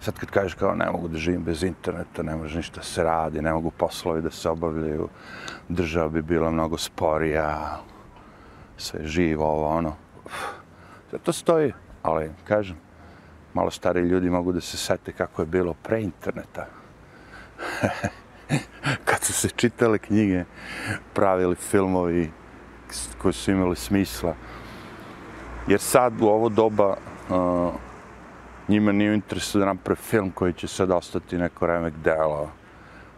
Sad 0.01 0.19
kad 0.19 0.31
kažeš 0.31 0.55
kao 0.55 0.75
ne 0.75 0.91
mogu 0.91 1.09
da 1.09 1.19
živim 1.19 1.43
bez 1.43 1.63
interneta, 1.63 2.23
ne 2.23 2.37
može 2.37 2.57
ništa 2.57 2.83
se 2.83 3.03
radi, 3.03 3.43
ne 3.43 3.53
mogu 3.53 3.71
poslovi 3.71 4.23
da 4.23 4.31
se 4.31 4.49
obavljaju, 4.49 5.09
država 5.69 6.09
bi 6.09 6.23
bila 6.23 6.51
mnogo 6.51 6.79
sporija, 6.79 7.81
sve 8.77 9.01
živo, 9.05 9.47
ovo, 9.47 9.69
ono. 9.69 9.95
Sve 11.11 11.19
to 11.19 11.33
stoji, 11.33 11.73
ali 12.03 12.31
kažem, 12.45 12.86
malo 13.57 13.71
stari 13.71 14.01
ljudi 14.01 14.31
mogu 14.31 14.53
da 14.53 14.61
se 14.61 14.77
sete 14.77 15.13
kako 15.13 15.43
je 15.43 15.47
bilo 15.47 15.75
pre 15.83 16.03
interneta. 16.03 16.67
kad 19.09 19.21
su 19.23 19.33
se 19.33 19.49
čitale 19.49 19.99
knjige, 19.99 20.45
pravili 21.15 21.55
filmovi 21.55 22.31
koji 23.19 23.33
su 23.33 23.51
imali 23.51 23.77
smisla. 23.77 24.35
Jer 25.69 25.81
sad 25.81 26.21
u 26.21 26.27
ovo 26.27 26.49
doba 26.49 26.97
uh, 27.31 27.75
njima 28.69 28.93
nije 28.93 29.11
u 29.11 29.15
interesu 29.15 29.59
da 29.59 29.67
naprave 29.67 29.97
film 29.97 30.31
koji 30.31 30.53
će 30.53 30.69
sad 30.69 30.91
ostati 30.91 31.39
neko 31.39 31.67
remek 31.67 31.95
delo, 32.05 32.51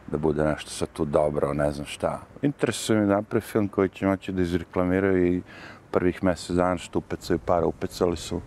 da 0.07 0.19
bude 0.19 0.45
nešto 0.45 0.71
sad 0.71 0.89
tu 0.93 1.05
dobro, 1.05 1.55
ne 1.55 1.73
znam 1.73 1.87
šta. 1.87 2.21
Interesuje 2.43 3.01
mi 3.01 3.07
da 3.07 3.15
naprave 3.15 3.41
film 3.41 3.69
koji 3.69 3.89
će 3.89 4.07
moći 4.07 4.33
da 4.33 4.43
izreklamiraju 4.43 5.35
i 5.35 5.43
prvih 5.91 6.25
mjesec 6.25 6.57
dana 6.57 6.79
što 6.79 6.99
upecaju 6.99 7.39
para, 7.39 7.67
upecali 7.67 8.17
su 8.17 8.41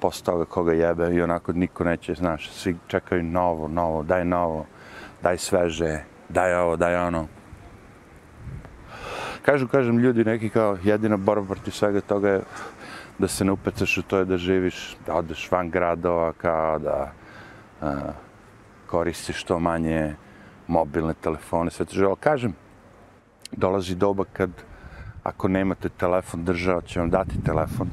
posle 0.00 0.24
toga 0.24 0.44
koga 0.44 0.72
jebe 0.72 1.14
i 1.14 1.22
onako 1.22 1.52
niko 1.52 1.84
neće, 1.84 2.14
znaš, 2.14 2.50
svi 2.50 2.76
čekaju 2.86 3.22
novo, 3.22 3.68
novo, 3.68 4.02
daj 4.02 4.24
novo, 4.24 4.66
daj 5.22 5.38
sveže, 5.38 6.00
daj 6.28 6.54
ovo, 6.54 6.76
daj 6.76 6.96
ono. 6.96 7.26
Kažu, 9.42 9.68
kažem, 9.68 9.98
ljudi 9.98 10.24
neki 10.24 10.48
kao 10.48 10.78
jedina 10.84 11.16
borba 11.16 11.54
protiv 11.54 11.70
svega 11.70 12.00
toga 12.00 12.28
je 12.28 12.40
da 13.18 13.28
se 13.28 13.44
ne 13.44 13.52
upecaš 13.52 13.98
u 13.98 14.02
to 14.02 14.18
je 14.18 14.24
da 14.24 14.36
živiš, 14.36 14.96
da 15.06 15.14
odeš 15.14 15.50
van 15.50 15.70
gradova, 15.70 16.32
kao 16.32 16.78
da 16.78 17.12
a, 17.80 18.12
koristiš 18.86 19.40
što 19.40 19.58
manje 19.58 20.14
mobilne 20.66 21.14
telefone, 21.14 21.70
sve 21.70 21.86
to 21.86 21.94
živo. 21.94 22.16
Kažem, 22.16 22.52
dolazi 23.52 23.94
doba 23.94 24.24
kad 24.32 24.50
ako 25.22 25.48
nemate 25.48 25.88
telefon, 25.88 26.44
država 26.44 26.80
će 26.80 27.00
vam 27.00 27.10
dati 27.10 27.44
telefon 27.44 27.90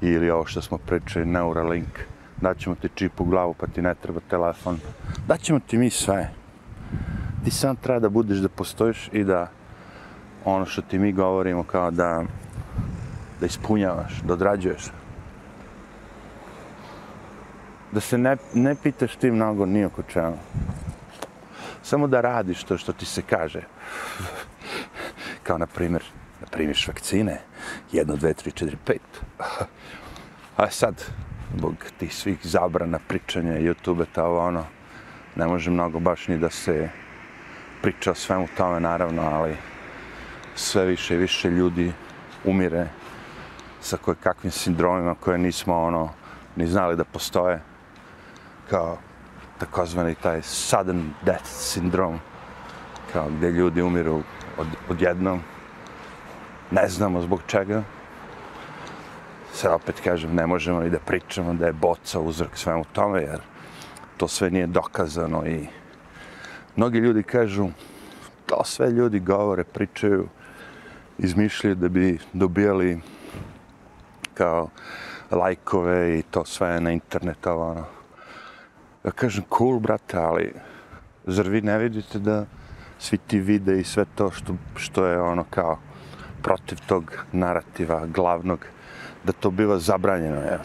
ili 0.00 0.30
ovo 0.30 0.46
što 0.46 0.62
smo 0.62 0.78
pričali, 0.78 1.24
Neuralink, 1.24 2.00
daćemo 2.40 2.74
ti 2.74 2.88
čip 2.94 3.20
u 3.20 3.24
glavu 3.24 3.54
pa 3.54 3.66
ti 3.66 3.82
ne 3.82 3.94
treba 3.94 4.20
telefon. 4.30 4.78
Daćemo 5.26 5.60
ti 5.60 5.78
mi 5.78 5.90
sve. 5.90 6.30
Ti 7.44 7.50
sam 7.50 7.76
treba 7.76 8.00
da 8.00 8.08
budeš 8.08 8.38
da 8.38 8.48
postojiš 8.48 9.08
i 9.12 9.24
da 9.24 9.50
ono 10.44 10.66
što 10.66 10.82
ti 10.82 10.98
mi 10.98 11.12
govorimo 11.12 11.62
kao 11.62 11.90
da 11.90 12.24
da 13.40 13.46
ispunjavaš, 13.46 14.20
da 14.24 14.32
odrađuješ. 14.32 14.90
Da 17.92 18.00
se 18.00 18.18
ne, 18.18 18.36
ne 18.54 18.74
pitaš 18.82 19.16
ti 19.16 19.30
mnogo 19.30 19.66
ni 19.66 19.84
oko 19.84 20.02
čemu. 20.02 20.38
Samo 21.82 22.06
da 22.06 22.20
radiš 22.20 22.64
to 22.64 22.78
što 22.78 22.92
ti 22.92 23.06
se 23.06 23.22
kaže. 23.22 23.62
Kao 25.42 25.58
na 25.58 25.66
primjer, 25.66 26.04
da 26.40 26.46
primiš 26.46 26.88
vakcine. 26.88 27.40
Jedno, 27.92 28.16
dve, 28.16 28.34
tri, 28.34 28.52
četiri, 28.52 28.76
pet. 28.84 29.20
A 30.56 30.70
sad, 30.70 31.04
zbog 31.56 31.74
tih 31.98 32.14
svih 32.14 32.38
zabrana, 32.42 32.98
pričanja, 33.08 33.52
YouTube, 33.52 34.04
ta 34.12 34.24
ovo 34.24 34.46
ono, 34.46 34.64
ne 35.36 35.46
može 35.46 35.70
mnogo 35.70 36.00
baš 36.00 36.28
ni 36.28 36.38
da 36.38 36.50
se 36.50 36.88
priča 37.82 38.10
o 38.10 38.14
svemu 38.14 38.48
tome, 38.56 38.80
naravno, 38.80 39.22
ali 39.22 39.56
sve 40.54 40.84
više 40.84 41.14
i 41.14 41.18
više 41.18 41.50
ljudi 41.50 41.92
umire 42.44 42.86
sa 43.80 43.96
koje 43.96 44.14
kakvim 44.14 44.50
sindromima 44.50 45.14
koje 45.14 45.38
nismo 45.38 45.82
ono 45.82 46.10
ni 46.56 46.66
znali 46.66 46.96
da 46.96 47.04
postoje 47.04 47.60
kao 48.70 48.98
takozvani 49.58 50.14
taj 50.14 50.42
sudden 50.42 51.10
death 51.22 51.44
sindrom 51.44 52.18
kao 53.12 53.28
gdje 53.30 53.50
ljudi 53.50 53.82
umiru 53.82 54.22
od, 54.58 54.66
odjednom 54.88 55.42
ne 56.70 56.88
znamo 56.88 57.22
zbog 57.22 57.40
čega 57.46 57.82
se 59.52 59.68
opet 59.68 60.00
kažem 60.00 60.34
ne 60.34 60.46
možemo 60.46 60.82
i 60.82 60.90
da 60.90 60.98
pričamo 60.98 61.54
da 61.54 61.66
je 61.66 61.72
boca 61.72 62.20
uzrok 62.20 62.56
svemu 62.56 62.84
tome 62.92 63.20
jer 63.22 63.40
to 64.16 64.28
sve 64.28 64.50
nije 64.50 64.66
dokazano 64.66 65.46
i 65.46 65.66
mnogi 66.76 66.98
ljudi 66.98 67.22
kažu 67.22 67.68
to 68.46 68.64
sve 68.64 68.90
ljudi 68.90 69.20
govore, 69.20 69.64
pričaju 69.64 70.28
izmišljaju 71.18 71.74
da 71.74 71.88
bi 71.88 72.18
dobijali 72.32 73.00
kao 74.34 74.68
lajkove 75.30 76.18
i 76.18 76.22
to 76.22 76.44
sve 76.44 76.80
na 76.80 76.90
internetu, 76.90 77.50
ono. 77.50 77.84
Ja 79.04 79.10
kažem, 79.10 79.44
cool, 79.58 79.78
brate, 79.78 80.16
ali 80.16 80.52
zar 81.26 81.48
vi 81.48 81.60
ne 81.60 81.78
vidite 81.78 82.18
da 82.18 82.46
svi 82.98 83.18
ti 83.18 83.38
vide 83.38 83.80
i 83.80 83.84
sve 83.84 84.04
to 84.14 84.30
što, 84.30 84.54
što 84.76 85.06
je 85.06 85.20
ono 85.20 85.44
kao 85.50 85.78
protiv 86.48 86.78
tog 86.86 87.12
narativa 87.32 88.06
glavnog, 88.06 88.64
da 89.24 89.32
to 89.32 89.50
biva 89.50 89.78
zabranjeno, 89.78 90.36
evo 90.36 90.64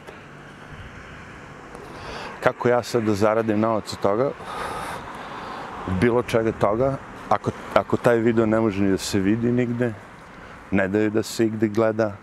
Kako 2.43 2.69
ja 2.69 2.83
sad 2.83 3.03
da 3.03 3.13
zaradim 3.13 3.59
novac 3.59 3.93
od 3.93 3.99
toga, 3.99 4.29
bilo 6.01 6.23
čega 6.23 6.51
toga, 6.51 6.95
ako, 7.29 7.51
ako 7.73 7.97
taj 7.97 8.17
video 8.17 8.45
ne 8.45 8.59
može 8.59 8.83
ni 8.83 8.91
da 8.91 8.97
se 8.97 9.19
vidi 9.19 9.51
nigde, 9.51 9.93
ne 10.71 10.87
daju 10.87 11.09
da 11.09 11.23
se 11.23 11.45
igde 11.45 11.67
gleda, 11.67 12.13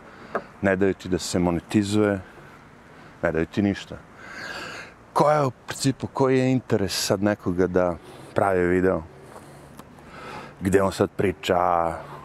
ne 0.62 0.76
daju 0.76 0.94
ti 0.94 1.08
da 1.08 1.18
se 1.18 1.38
monetizuje, 1.38 2.20
ne 3.22 3.32
daju 3.32 3.46
ti 3.46 3.62
ništa. 3.62 3.96
Ko 5.12 5.30
je 5.30 5.46
u 5.46 5.50
principu, 5.50 6.06
koji 6.06 6.38
je 6.38 6.52
interes 6.52 7.06
sad 7.06 7.22
nekoga 7.22 7.66
da 7.66 7.96
pravi 8.34 8.66
video? 8.66 9.02
Gdje 10.60 10.82
on 10.82 10.92
sad 10.92 11.10
priča 11.10 11.56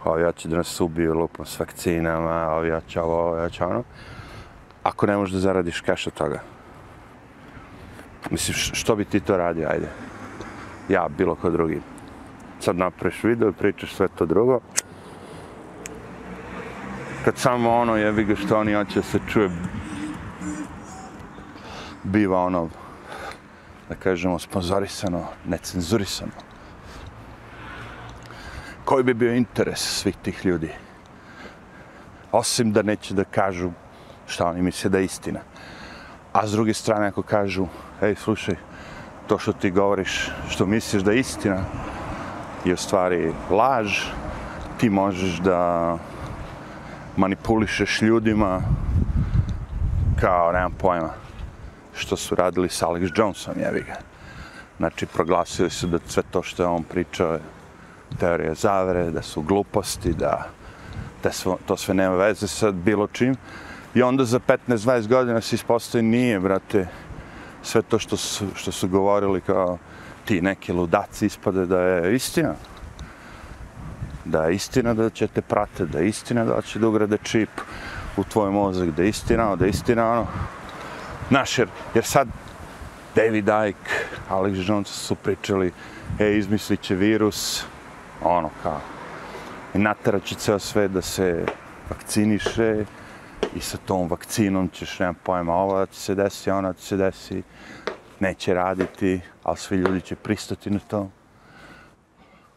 ovi 0.05 0.23
hoće 0.23 0.47
da 0.47 0.57
nas 0.57 0.81
ubiju 0.81 1.13
lupom 1.13 1.45
s 1.45 1.59
vakcinama, 1.59 2.49
ovi 2.51 2.71
hoće 2.71 3.01
ovo, 3.01 3.31
ovi 3.31 3.41
hoće 3.41 3.63
ono, 3.63 3.83
ako 4.83 5.05
ne 5.05 5.17
možeš 5.17 5.33
da 5.33 5.39
zaradiš 5.39 5.81
keš 5.81 6.07
od 6.07 6.13
toga. 6.13 6.39
Mislim, 8.31 8.53
što 8.53 8.95
bi 8.95 9.05
ti 9.05 9.19
to 9.19 9.37
radio, 9.37 9.67
ajde. 9.69 9.87
Ja, 10.89 11.07
bilo 11.17 11.35
ko 11.35 11.49
drugi. 11.49 11.81
Sad 12.59 12.75
napraviš 12.75 13.23
video 13.23 13.49
i 13.49 13.53
pričaš 13.53 13.93
sve 13.93 14.07
to 14.07 14.25
drugo, 14.25 14.59
kad 17.25 17.37
samo 17.37 17.75
ono 17.75 17.95
jebi 17.95 18.23
ga 18.23 18.35
što 18.35 18.59
oni 18.59 18.73
hoće 18.73 19.01
se 19.01 19.19
čuje 19.29 19.49
biva 22.03 22.43
ono 22.43 22.69
da 23.89 23.95
kažemo 23.95 24.39
sponzorisano, 24.39 25.23
necenzurisano. 25.45 26.44
Koji 28.85 29.03
bi 29.03 29.13
bio 29.13 29.33
interes 29.33 29.79
svih 29.79 30.15
tih 30.21 30.45
ljudi? 30.45 30.69
Osim 32.31 32.71
da 32.71 32.81
neće 32.81 33.13
da 33.13 33.23
kažu 33.23 33.71
šta 34.27 34.45
oni 34.45 34.61
misle 34.61 34.89
da 34.89 34.97
je 34.97 35.05
istina. 35.05 35.39
A 36.33 36.47
s 36.47 36.51
druge 36.51 36.73
strane 36.73 37.07
ako 37.07 37.21
kažu, 37.21 37.65
ej 38.01 38.15
slušaj, 38.15 38.55
to 39.27 39.39
što 39.39 39.53
ti 39.53 39.71
govoriš, 39.71 40.29
što 40.49 40.65
misliš 40.65 41.03
da 41.03 41.11
je 41.11 41.19
istina, 41.19 41.63
je 42.65 42.73
u 42.73 42.77
stvari 42.77 43.33
laž, 43.49 44.05
ti 44.77 44.89
možeš 44.89 45.39
da 45.39 45.97
manipulišeš 47.17 48.01
ljudima 48.01 48.61
kao, 50.21 50.51
nemam 50.51 50.71
pojma, 50.77 51.13
što 51.95 52.17
su 52.17 52.35
radili 52.35 52.69
s 52.69 52.81
Alex 52.81 53.11
Jonesom, 53.15 53.53
jevi 53.59 53.81
ga. 53.81 53.95
Znači, 54.77 55.05
proglasili 55.05 55.69
su 55.69 55.87
da 55.87 55.99
sve 56.07 56.23
to 56.31 56.43
što 56.43 56.63
je 56.63 56.67
on 56.67 56.83
pričao 56.83 57.33
je 57.33 57.54
teorije 58.19 58.55
zavere, 58.55 59.11
da 59.11 59.21
su 59.21 59.41
gluposti, 59.41 60.13
da 60.13 60.49
da 61.25 61.31
svo, 61.31 61.57
to 61.65 61.77
sve 61.77 61.93
nema 61.93 62.15
veze 62.15 62.47
sa 62.47 62.71
bilo 62.71 63.07
čim. 63.07 63.35
I 63.95 64.01
onda 64.01 64.25
za 64.25 64.39
15-20 64.39 65.07
godina 65.07 65.41
se 65.41 65.55
ispostoji 65.55 66.03
nije, 66.03 66.39
brate, 66.39 66.87
sve 67.63 67.81
to 67.81 67.99
što 67.99 68.17
su, 68.17 68.45
što 68.55 68.71
su 68.71 68.87
govorili 68.87 69.41
kao 69.41 69.77
ti 70.25 70.41
neki 70.41 70.73
ludaci 70.73 71.25
ispade 71.25 71.65
da 71.65 71.79
je 71.79 72.15
istina 72.15 72.53
da 74.25 74.45
je 74.45 74.55
istina 74.55 74.93
da 74.93 75.09
ćete 75.09 75.41
prate, 75.41 75.85
da 75.85 75.99
je 75.99 76.09
istina 76.09 76.45
da 76.45 76.61
će 76.61 76.79
da 76.79 76.87
ugrade 76.87 77.17
čip 77.23 77.49
u 78.17 78.23
tvoj 78.23 78.51
mozak 78.51 78.89
da 78.89 79.03
je 79.03 79.09
istina, 79.09 79.45
ono, 79.45 79.55
da 79.55 79.65
je 79.65 79.69
istina, 79.69 80.11
ono. 80.11 80.27
Znaš, 81.29 81.59
jer, 81.59 81.67
jer 81.93 82.03
sad 82.05 82.27
David 83.15 83.49
Icke, 83.69 83.93
Alex 84.29 84.69
Jones 84.69 84.87
su 84.87 85.15
pričali, 85.15 85.71
e, 86.19 86.37
izmislit 86.37 86.81
će 86.81 86.95
virus, 86.95 87.65
ono, 88.23 88.49
kao, 88.63 88.79
nataraći 89.73 90.27
će 90.27 90.35
ceo 90.35 90.59
sve 90.59 90.87
da 90.87 91.01
se 91.01 91.45
vakciniše 91.89 92.85
i 93.55 93.59
sa 93.59 93.77
tom 93.77 94.07
vakcinom 94.09 94.69
ćeš, 94.69 94.99
nemam 94.99 95.15
pojma, 95.23 95.53
ovo 95.53 95.77
da 95.79 95.85
ti 95.85 95.95
se 95.95 96.15
desi, 96.15 96.51
ono 96.51 96.67
da 96.67 96.73
ti 96.73 96.81
se 96.81 96.97
desi, 96.97 97.43
neće 98.19 98.53
raditi, 98.53 99.21
ali 99.43 99.57
svi 99.57 99.77
ljudi 99.77 100.01
će 100.01 100.15
pristati 100.15 100.69
na 100.69 100.79
to. 100.79 101.09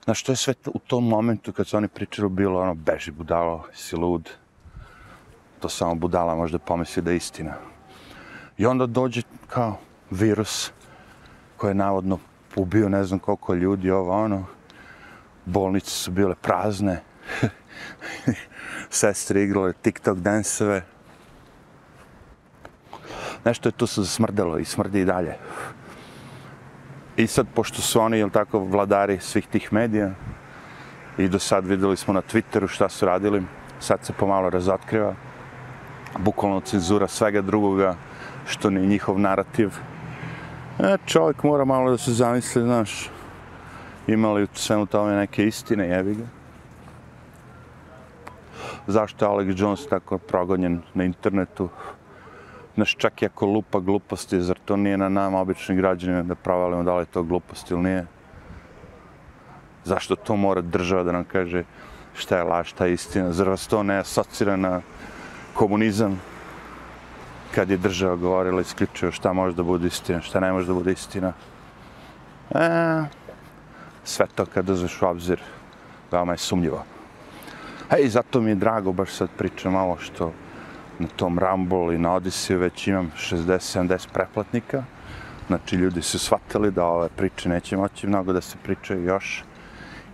Znaš, 0.05 0.23
to 0.23 0.33
je 0.33 0.37
sve 0.37 0.55
u 0.67 0.79
tom 0.79 1.09
momentu 1.09 1.53
kad 1.53 1.67
su 1.67 1.77
oni 1.77 1.89
pričali 1.89 2.29
bilo 2.29 2.61
ono, 2.61 2.75
beži 2.75 3.11
budalo, 3.11 3.65
si 3.75 3.97
lud. 3.97 4.31
To 5.61 5.69
samo 5.69 5.95
budala 5.95 6.35
možda 6.35 6.59
pomisli 6.59 7.03
da 7.03 7.11
je 7.11 7.17
istina. 7.17 7.55
I 8.59 8.67
onda 8.67 8.87
dođe 8.87 9.23
kao 9.47 9.79
virus 10.11 10.73
koji 11.57 11.71
je 11.71 11.75
navodno 11.75 12.19
ubio 12.57 12.89
ne 12.89 13.05
znam 13.05 13.19
koliko 13.19 13.55
ljudi, 13.55 13.91
ovo 13.91 14.25
ono. 14.25 14.45
Bolnice 15.49 15.91
su 15.91 16.11
bile 16.11 16.35
prazne. 16.35 17.01
Sestre 19.01 19.43
igrale 19.43 19.73
TikTok 19.73 20.19
danseve. 20.19 20.83
Nešto 23.45 23.69
je 23.69 23.73
tu 23.73 23.87
se 23.87 24.05
smrdelo 24.07 24.59
i 24.59 24.65
smrdi 24.65 25.01
i 25.01 25.05
dalje. 25.05 25.37
I 27.17 27.27
sad, 27.27 27.47
pošto 27.55 27.83
su 27.83 28.01
oni, 28.01 28.19
jel 28.19 28.31
tako, 28.31 28.59
vladari 28.59 29.19
svih 29.21 29.47
tih 29.47 29.73
medija, 29.73 30.11
i 31.19 31.29
do 31.29 31.39
sad 31.39 31.67
videli 31.67 31.97
smo 31.97 32.15
na 32.15 32.23
Twitteru 32.23 32.69
šta 32.69 32.89
su 32.89 33.07
radili, 33.07 33.43
sad 33.81 34.05
se 34.05 34.13
pomalo 34.13 34.51
razotkriva, 34.51 35.15
bukvalno 36.19 36.61
cenzura 36.61 37.09
svega 37.09 37.43
drugoga, 37.43 37.95
što 38.47 38.71
ni 38.71 38.87
njihov 38.87 39.19
narativ. 39.19 39.73
E, 40.79 40.97
čovjek 41.07 41.43
mora 41.43 41.65
malo 41.65 41.91
da 41.91 41.99
se 41.99 42.13
zamisli, 42.13 42.63
znaš, 42.63 43.11
imali 44.09 44.43
u 44.43 44.47
svemu 44.55 44.87
tome 44.87 45.17
neke 45.17 45.47
istine, 45.47 45.89
jebi 45.89 46.15
ga. 46.15 46.27
Zašto 48.87 49.25
je 49.25 49.31
Alex 49.31 49.61
Jones 49.61 49.87
tako 49.87 50.19
progonjen 50.19 50.83
na 50.95 51.05
internetu? 51.05 51.69
Znaš, 52.75 52.95
čak 52.97 53.23
i 53.23 53.27
ako 53.27 53.47
lupa 53.47 53.81
gluposti, 53.81 54.41
zar 54.41 54.59
to 54.65 54.77
nije 54.77 54.97
na 54.97 55.09
nama, 55.09 55.41
običnim 55.41 55.79
građanima, 55.79 56.23
da 56.23 56.35
pravalimo 56.35 56.83
da 56.83 56.95
li 56.95 57.03
je 57.03 57.07
to 57.07 57.23
glupost 57.23 57.71
ili 57.71 57.83
nije? 57.83 58.07
Zašto 59.85 60.17
to 60.17 60.37
mora 60.37 60.61
država 60.61 61.03
da 61.03 61.13
nam 61.13 61.25
kaže 61.25 61.65
šta 62.15 62.37
je 62.37 62.43
laž, 62.43 62.69
šta 62.69 62.87
je 62.87 62.93
istina? 62.93 63.33
Zar 63.33 63.49
vas 63.49 63.67
to 63.67 63.83
ne 63.83 63.99
asocira 63.99 64.57
na 64.57 64.81
komunizam? 65.55 66.21
Kad 67.55 67.71
je 67.71 67.77
država 67.77 68.17
govorila 68.17 68.61
isključivo 68.61 69.13
šta 69.13 69.33
može 69.33 69.57
da 69.57 69.63
bude 69.63 69.87
istina, 69.87 70.21
šta 70.21 70.41
ne 70.41 70.53
može 70.53 70.67
da 70.67 70.75
bude 70.75 70.93
istina? 70.93 71.33
E, 72.55 73.19
sve 74.09 74.27
to 74.35 74.47
kad 74.47 74.71
uzmeš 74.71 75.03
u 75.03 75.07
obzir, 75.07 75.41
veoma 76.13 76.33
je 76.33 76.39
sumljivo. 76.39 76.85
Hej, 77.91 78.09
zato 78.09 78.41
mi 78.41 78.51
je 78.51 78.55
drago, 78.55 78.93
baš 78.93 79.11
sad 79.11 79.29
pričam 79.39 79.73
malo 79.73 79.97
što 79.99 80.33
na 80.99 81.07
tom 81.17 81.39
Rumble 81.39 81.95
i 81.95 81.99
na 81.99 82.11
Odyssey 82.11 82.57
već 82.57 82.87
imam 82.87 83.13
60-70 83.17 84.09
preplatnika. 84.13 84.83
Znači, 85.47 85.77
ljudi 85.77 86.03
su 86.03 86.19
shvatili 86.19 86.71
da 86.71 86.85
ove 86.85 87.09
priče 87.09 87.49
neće 87.49 87.77
moći 87.77 88.07
mnogo 88.07 88.33
da 88.33 88.41
se 88.41 88.57
pričaju 88.63 89.05
još. 89.05 89.45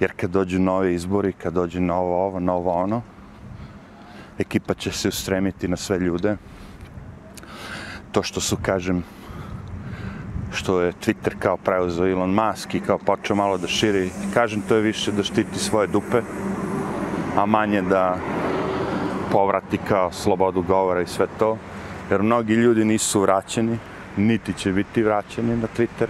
Jer 0.00 0.12
kad 0.16 0.30
dođu 0.30 0.58
nove 0.58 0.94
izbori, 0.94 1.32
kad 1.32 1.52
dođe 1.52 1.80
novo 1.80 2.24
ovo, 2.26 2.40
novo 2.40 2.72
ono, 2.72 3.02
ekipa 4.38 4.74
će 4.74 4.92
se 4.92 5.08
ustremiti 5.08 5.68
na 5.68 5.76
sve 5.76 5.98
ljude. 5.98 6.36
To 8.12 8.22
što 8.22 8.40
su, 8.40 8.56
kažem, 8.62 9.04
što 10.54 10.80
je 10.80 10.92
Twitter 10.92 11.38
kao 11.38 11.56
preuzeo 11.56 12.06
Elon 12.06 12.34
Musk 12.34 12.74
i 12.74 12.80
kao 12.80 12.98
počeo 12.98 13.36
malo 13.36 13.58
da 13.58 13.66
širi, 13.66 14.10
kažem, 14.34 14.62
to 14.68 14.76
je 14.76 14.82
više 14.82 15.12
da 15.12 15.22
štiti 15.22 15.58
svoje 15.58 15.86
dupe, 15.86 16.22
a 17.36 17.46
manje 17.46 17.82
da 17.82 18.18
povrati 19.32 19.78
kao 19.88 20.12
slobodu 20.12 20.62
govora 20.62 21.02
i 21.02 21.06
sve 21.06 21.26
to, 21.38 21.58
jer 22.10 22.22
mnogi 22.22 22.54
ljudi 22.54 22.84
nisu 22.84 23.20
vraćeni, 23.20 23.78
niti 24.16 24.52
će 24.52 24.72
biti 24.72 25.02
vraćeni 25.02 25.56
na 25.56 25.68
Twitter, 25.76 26.06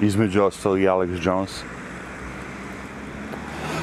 između 0.00 0.42
ostalog 0.42 0.80
i 0.80 0.88
Alex 0.88 1.26
Jones. 1.26 1.62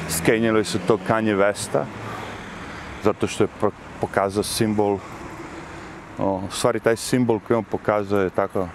Skenjali 0.08 0.64
su 0.64 0.78
to 0.86 0.98
Kanye 1.08 1.36
Vesta, 1.36 1.86
zato 3.04 3.26
što 3.26 3.44
je 3.44 3.48
pokazao 4.00 4.42
simbol, 4.42 4.98
o, 6.18 6.42
u 6.48 6.50
stvari 6.50 6.80
taj 6.80 6.96
simbol 6.96 7.40
koji 7.46 7.56
on 7.56 7.64
pokazao 7.64 8.20
je 8.20 8.30
tako, 8.30 8.68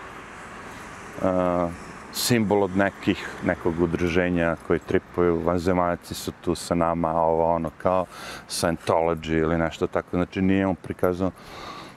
uh, 1.18 1.72
simbol 2.14 2.64
od 2.64 2.78
nekih, 2.78 3.28
nekog 3.46 3.82
udruženja 3.82 4.56
koji 4.68 4.80
tripuju, 4.80 5.42
vanzemaljci 5.46 6.14
su 6.14 6.32
tu 6.42 6.56
sa 6.56 6.76
nama, 6.76 7.12
ovo 7.12 7.56
ono 7.56 7.70
kao 7.78 8.06
Scientology 8.50 9.38
ili 9.40 9.58
nešto 9.58 9.88
tako. 9.88 10.18
Znači 10.18 10.42
nije 10.42 10.68
on 10.68 10.76
prikazan 10.76 11.32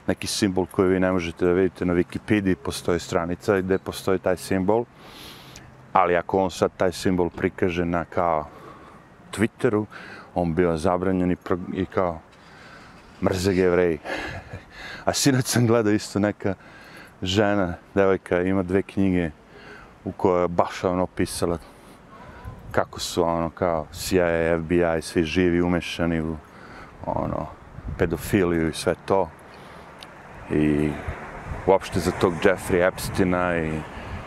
neki 0.07 0.27
simbol 0.27 0.65
koji 0.65 0.89
vi 0.89 0.99
ne 0.99 1.11
možete 1.11 1.45
da 1.45 1.51
vidite 1.51 1.85
na 1.85 1.93
Wikipediji, 1.93 2.55
postoji 2.55 2.99
stranica 2.99 3.61
gde 3.61 3.77
postoji 3.77 4.19
taj 4.19 4.37
simbol, 4.37 4.85
ali 5.93 6.15
ako 6.15 6.39
on 6.39 6.51
sad 6.51 6.71
taj 6.77 6.91
simbol 6.91 7.29
prikaže 7.29 7.85
na 7.85 8.05
kao 8.05 8.47
Twitteru, 9.31 9.85
on 10.35 10.55
bio 10.55 10.77
zabranjen 10.77 11.31
i, 11.31 11.35
pro, 11.35 11.57
i 11.73 11.85
kao 11.85 12.19
mrze 13.21 13.53
jevreji. 13.53 13.99
A 15.05 15.13
sinoć 15.13 15.45
sam 15.45 15.67
gledao 15.67 15.93
isto 15.93 16.19
neka 16.19 16.53
žena, 17.21 17.73
devojka, 17.95 18.41
ima 18.41 18.63
dve 18.63 18.81
knjige, 18.81 19.31
u 20.05 20.11
kojoj 20.11 20.41
je 20.41 20.47
baš 20.47 20.83
ono 20.83 21.07
pisala 21.07 21.57
kako 22.71 22.99
su 22.99 23.23
ono 23.23 23.49
kao 23.49 23.85
CIA, 23.91 24.59
FBI, 24.59 25.01
svi 25.01 25.23
živi 25.23 25.61
umešani 25.61 26.21
u 26.21 26.35
ono 27.05 27.47
pedofiliju 27.97 28.69
i 28.69 28.73
sve 28.73 28.95
to. 29.05 29.29
I 30.51 30.91
uopšte 31.65 31.99
za 31.99 32.11
tog 32.11 32.33
Jeffrey 32.43 32.87
Epsteina 32.87 33.57
i 33.57 33.71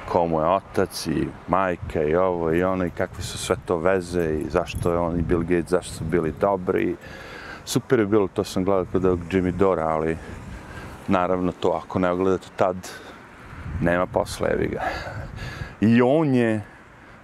ko 0.09 0.27
mu 0.27 0.41
je 0.41 0.47
otac 0.47 1.07
i 1.07 1.27
majka 1.49 2.03
i 2.03 2.15
ovo 2.15 2.53
i 2.53 2.63
ono 2.63 2.85
i 2.85 2.91
kakve 2.91 3.23
su 3.23 3.39
sve 3.39 3.57
to 3.67 3.77
veze 3.77 4.25
i 4.25 4.51
zašto 4.51 4.93
je 4.93 4.99
on 4.99 5.19
i 5.19 5.23
Bill 5.23 5.43
Gates, 5.43 5.71
zašto 5.71 5.95
su 5.95 6.05
bili 6.05 6.35
dobri. 6.41 6.97
Super 7.65 7.99
je 7.99 8.07
bilo, 8.07 8.29
to 8.29 8.45
sam 8.45 8.65
gledao 8.65 8.87
kod 8.93 9.03
Jimmy 9.03 9.51
Dora, 9.51 9.89
ali 9.89 10.17
naravno 11.09 11.53
to 11.53 11.81
ako 11.85 11.99
ne 11.99 12.11
ogledate 12.11 12.47
tad, 12.57 12.77
nema 13.81 14.07
posla, 14.07 14.49
evi 14.49 14.69
ga. 14.69 14.83
I 15.81 16.03
on 16.03 16.35
je, 16.35 16.63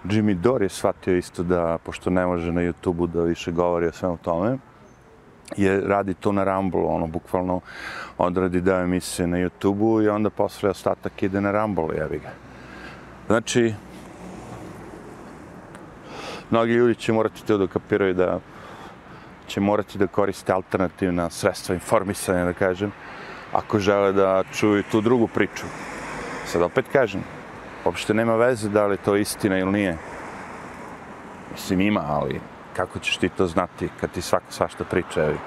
Jimmy 0.04 0.34
Dore 0.34 0.64
je 0.64 0.68
shvatio 0.68 1.16
isto 1.16 1.42
da, 1.42 1.78
pošto 1.84 2.10
ne 2.10 2.26
može 2.26 2.52
na 2.52 2.60
YouTube-u 2.60 3.06
da 3.06 3.22
više 3.22 3.52
govori 3.52 3.86
o 3.86 3.92
svemu 3.92 4.16
tome, 4.16 4.58
je 5.56 5.80
radi 5.80 6.14
to 6.14 6.32
na 6.32 6.44
Rumble, 6.44 6.80
ono, 6.80 7.06
bukvalno 7.06 7.60
odradi 8.18 8.60
da 8.60 8.80
emisije 8.80 9.26
na 9.26 9.36
YouTube-u 9.36 10.02
i 10.02 10.08
onda 10.08 10.30
posle 10.30 10.70
ostatak 10.70 11.22
ide 11.22 11.40
na 11.40 11.52
Rumble, 11.52 11.96
jevi 11.96 12.18
ga. 12.18 12.30
Znači, 13.26 13.74
mnogi 16.50 16.72
ljudi 16.72 16.94
će 16.94 17.12
morati 17.12 17.46
to 17.46 17.58
da 17.58 17.66
kapiraju 17.66 18.14
da 18.14 18.40
će 19.46 19.60
morati 19.60 19.98
da 19.98 20.06
koriste 20.06 20.52
alternativna 20.52 21.30
sredstva 21.30 21.74
informisanja, 21.74 22.44
da 22.44 22.52
kažem, 22.52 22.92
ako 23.54 23.78
žele 23.78 24.12
da 24.12 24.42
čuju 24.52 24.82
tu 24.90 25.00
drugu 25.00 25.28
priču. 25.28 25.66
Sad 26.46 26.62
opet 26.62 26.84
kažem, 26.92 27.22
uopšte 27.84 28.14
nema 28.14 28.36
veze 28.36 28.68
da 28.68 28.86
li 28.86 28.96
to 28.96 29.16
istina 29.16 29.58
ili 29.58 29.72
nije. 29.72 29.98
Mislim, 31.52 31.80
ima, 31.80 32.04
ali 32.06 32.40
kako 32.76 32.98
ćeš 32.98 33.16
ti 33.16 33.28
to 33.28 33.46
znati 33.46 33.88
kad 34.00 34.10
ti 34.10 34.22
svako 34.22 34.52
svašta 34.52 34.84
priča, 34.84 35.24
evi. 35.24 35.38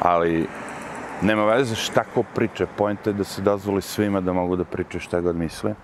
Ali, 0.00 0.46
nema 1.22 1.44
veze 1.44 1.74
šta 1.74 2.04
ko 2.14 2.22
priča. 2.34 2.66
Pojenta 2.76 3.10
je 3.10 3.14
da 3.14 3.24
se 3.24 3.42
dozvoli 3.42 3.82
svima 3.82 4.20
da 4.20 4.32
mogu 4.32 4.56
da 4.56 4.64
pričaju 4.64 5.00
šta 5.00 5.20
god 5.20 5.36
misle. 5.36 5.74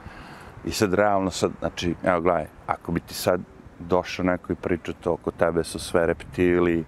I 0.65 0.73
sad, 0.73 0.95
realno, 0.95 1.31
sad, 1.31 1.51
znači, 1.59 1.95
evo, 2.05 2.21
gledaj, 2.21 2.47
ako 2.67 2.93
bi 2.93 3.01
ti 3.01 3.15
sad 3.15 3.41
došao 3.79 4.25
neko 4.25 4.53
i 4.53 4.57
pričao 4.57 4.95
to 5.01 5.13
oko 5.13 5.31
tebe 5.31 5.65
su 5.65 5.79
sve 5.79 6.07
reptili, 6.07 6.85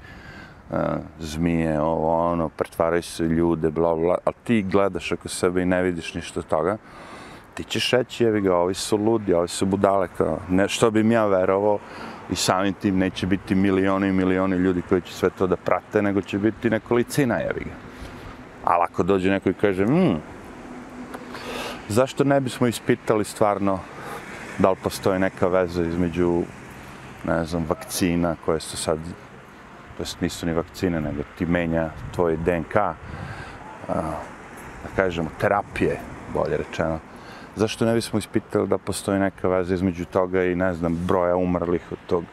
zmije, 1.19 1.81
ovo, 1.81 2.33
ono, 2.33 2.49
pretvaraju 2.49 3.03
se 3.03 3.25
ljude, 3.25 3.71
bla, 3.71 3.95
bla, 3.95 4.19
ali 4.25 4.35
ti 4.45 4.63
gledaš 4.63 5.13
oko 5.13 5.29
sebe 5.29 5.63
i 5.63 5.67
ne 5.67 5.83
vidiš 5.83 6.15
ništa 6.15 6.43
toga, 6.43 6.77
ti 7.55 7.65
ćeš 7.65 7.91
reći, 7.91 8.25
jevi 8.25 8.41
ga, 8.41 8.57
ovi 8.57 8.75
su 8.75 8.97
ludi, 8.97 9.35
ovi 9.35 9.49
su 9.49 9.67
budale, 9.67 10.09
kao, 10.17 10.39
ne, 10.49 10.69
što 10.69 10.91
bi 10.91 11.03
mi 11.03 11.15
ja 11.15 11.27
verovao, 11.27 11.79
i 12.31 12.37
samim 12.37 12.75
tim 12.75 12.99
neće 12.99 13.27
biti 13.27 13.55
milioni 13.55 14.09
i 14.09 14.13
milioni 14.13 14.57
ljudi 14.57 14.83
koji 14.89 15.01
će 15.01 15.13
sve 15.13 15.31
to 15.31 15.47
da 15.47 15.57
prate, 15.57 16.03
nego 16.03 16.21
će 16.21 16.39
biti 16.39 16.71
nekolicina, 16.71 17.37
jevi 17.37 17.65
ga. 17.65 17.75
Ali 18.65 18.85
ako 18.91 19.03
dođe 19.03 19.31
neko 19.31 19.51
i 19.51 19.55
kaže, 19.55 19.87
hm, 19.87 20.15
zašto 21.89 22.25
ne 22.25 22.41
bismo 22.41 22.67
ispitali 22.67 23.25
stvarno 23.25 23.79
da 24.59 24.71
li 24.71 24.77
postoji 24.83 25.19
neka 25.19 25.49
veza 25.49 25.83
između, 25.83 26.43
ne 27.25 27.45
znam, 27.45 27.67
vakcina 27.69 28.37
koje 28.45 28.61
su 28.61 28.77
sad 28.77 28.99
to 30.01 30.03
jest 30.03 30.21
nisu 30.21 30.47
ni 30.47 30.53
vakcine, 30.53 31.01
nego 31.01 31.23
ti 31.39 31.47
menja 31.47 31.91
tvoj 32.13 32.37
DNK, 32.37 32.77
a, 32.77 32.95
da 34.83 34.89
kažemo, 34.97 35.29
terapije, 35.39 35.99
bolje 36.35 36.57
rečeno. 36.57 36.99
Zašto 37.57 37.85
ne 37.85 37.95
bismo 37.95 38.19
ispitali 38.19 38.69
da 38.69 38.79
postoji 38.79 39.21
neka 39.21 39.49
veza 39.49 39.75
između 39.75 40.05
toga 40.05 40.45
i, 40.45 40.55
ne 40.55 40.73
znam, 40.75 40.97
broja 41.07 41.37
umrlih 41.37 41.93
od 41.93 41.99
tog 42.07 42.25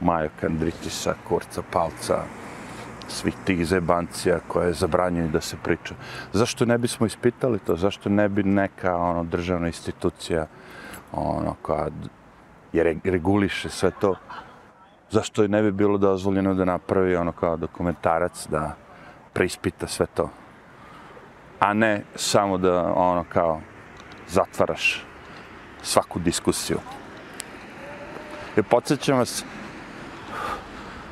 majokandritisa, 0.00 1.14
kurca, 1.28 1.62
palca, 1.72 2.24
svih 3.08 3.34
tih 3.44 3.66
zebancija 3.66 4.40
koje 4.48 4.72
zabranjuju 4.72 5.28
da 5.28 5.40
se 5.40 5.56
priča. 5.62 5.94
Zašto 6.32 6.66
ne 6.66 6.78
bismo 6.78 7.06
ispitali 7.06 7.58
to? 7.58 7.76
Zašto 7.76 8.08
ne 8.08 8.28
bi 8.28 8.42
neka 8.42 8.96
ono, 8.96 9.24
državna 9.24 9.66
institucija 9.66 10.46
ono, 11.12 11.54
koja 11.62 11.86
je 12.72 12.96
reguliše 13.04 13.68
sve 13.68 13.90
to, 14.00 14.16
zašto 15.12 15.48
ne 15.48 15.62
bi 15.62 15.72
bilo 15.72 15.98
dozvoljeno 15.98 16.54
da 16.54 16.64
napravi 16.64 17.16
ono 17.16 17.32
kao 17.32 17.56
dokumentarac, 17.56 18.46
da 18.50 18.76
preispita 19.32 19.86
sve 19.86 20.06
to. 20.06 20.30
A 21.60 21.72
ne 21.74 22.04
samo 22.14 22.58
da 22.58 22.92
ono 22.96 23.24
kao 23.28 23.60
zatvaraš 24.28 25.04
svaku 25.82 26.18
diskusiju. 26.18 26.78
Jer 28.56 28.64
podsjećam 28.70 29.18
vas, 29.18 29.44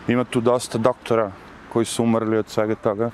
ima 0.09 0.25
tu 0.25 0.41
dosta 0.41 0.79
doktora 0.79 1.33
koji 1.73 1.85
su 1.85 2.03
umrli 2.03 2.39
od 2.39 2.49
svega 2.49 2.75
toga 2.75 3.11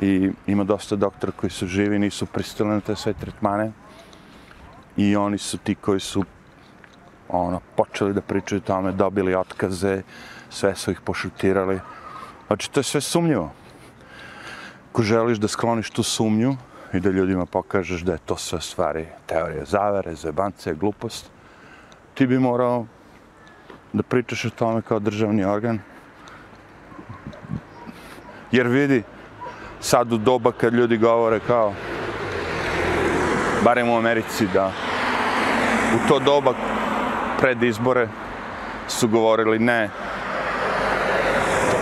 i 0.00 0.30
ima 0.46 0.64
dosta 0.64 0.96
doktora 0.96 1.32
koji 1.32 1.50
su 1.50 1.66
živi, 1.66 1.98
nisu 1.98 2.26
pristali 2.26 2.70
na 2.70 2.80
te 2.80 2.96
sve 2.96 3.12
tretmane 3.12 3.72
i 4.96 5.16
oni 5.16 5.38
su 5.38 5.58
ti 5.58 5.74
koji 5.74 6.00
su 6.00 6.24
ono, 7.28 7.60
počeli 7.76 8.12
da 8.12 8.20
pričaju 8.20 8.60
tome, 8.60 8.92
dobili 8.92 9.34
otkaze, 9.34 10.02
sve 10.50 10.74
su 10.74 10.90
ih 10.90 11.00
pošutirali. 11.00 11.80
Znači, 12.46 12.70
to 12.70 12.80
je 12.80 12.84
sve 12.84 13.00
sumnjivo. 13.00 13.50
Ako 14.90 15.02
želiš 15.02 15.38
da 15.38 15.48
skloniš 15.48 15.90
tu 15.90 16.02
sumnju 16.02 16.56
i 16.92 17.00
da 17.00 17.10
ljudima 17.10 17.46
pokažeš 17.46 18.00
da 18.00 18.12
je 18.12 18.18
to 18.18 18.36
sve 18.36 18.60
stvari 18.60 19.06
teorije 19.26 19.64
zavere, 19.64 20.14
zebance, 20.14 20.74
glupost, 20.74 21.30
ti 22.14 22.26
bi 22.26 22.38
morao 22.38 22.86
da 23.92 24.02
pričaš 24.02 24.44
o 24.44 24.50
tome 24.50 24.82
kao 24.82 24.98
državni 24.98 25.44
organ. 25.44 25.78
Jer 28.52 28.66
vidi, 28.66 29.02
sad 29.80 30.12
u 30.12 30.18
doba 30.18 30.52
kad 30.52 30.74
ljudi 30.74 30.96
govore 30.96 31.40
kao, 31.46 31.74
barem 33.64 33.88
u 33.88 33.96
Americi, 33.96 34.46
da 34.54 34.72
u 35.94 36.08
to 36.08 36.18
doba 36.18 36.54
pred 37.38 37.62
izbore 37.62 38.08
su 38.88 39.08
govorili 39.08 39.58
ne, 39.58 39.90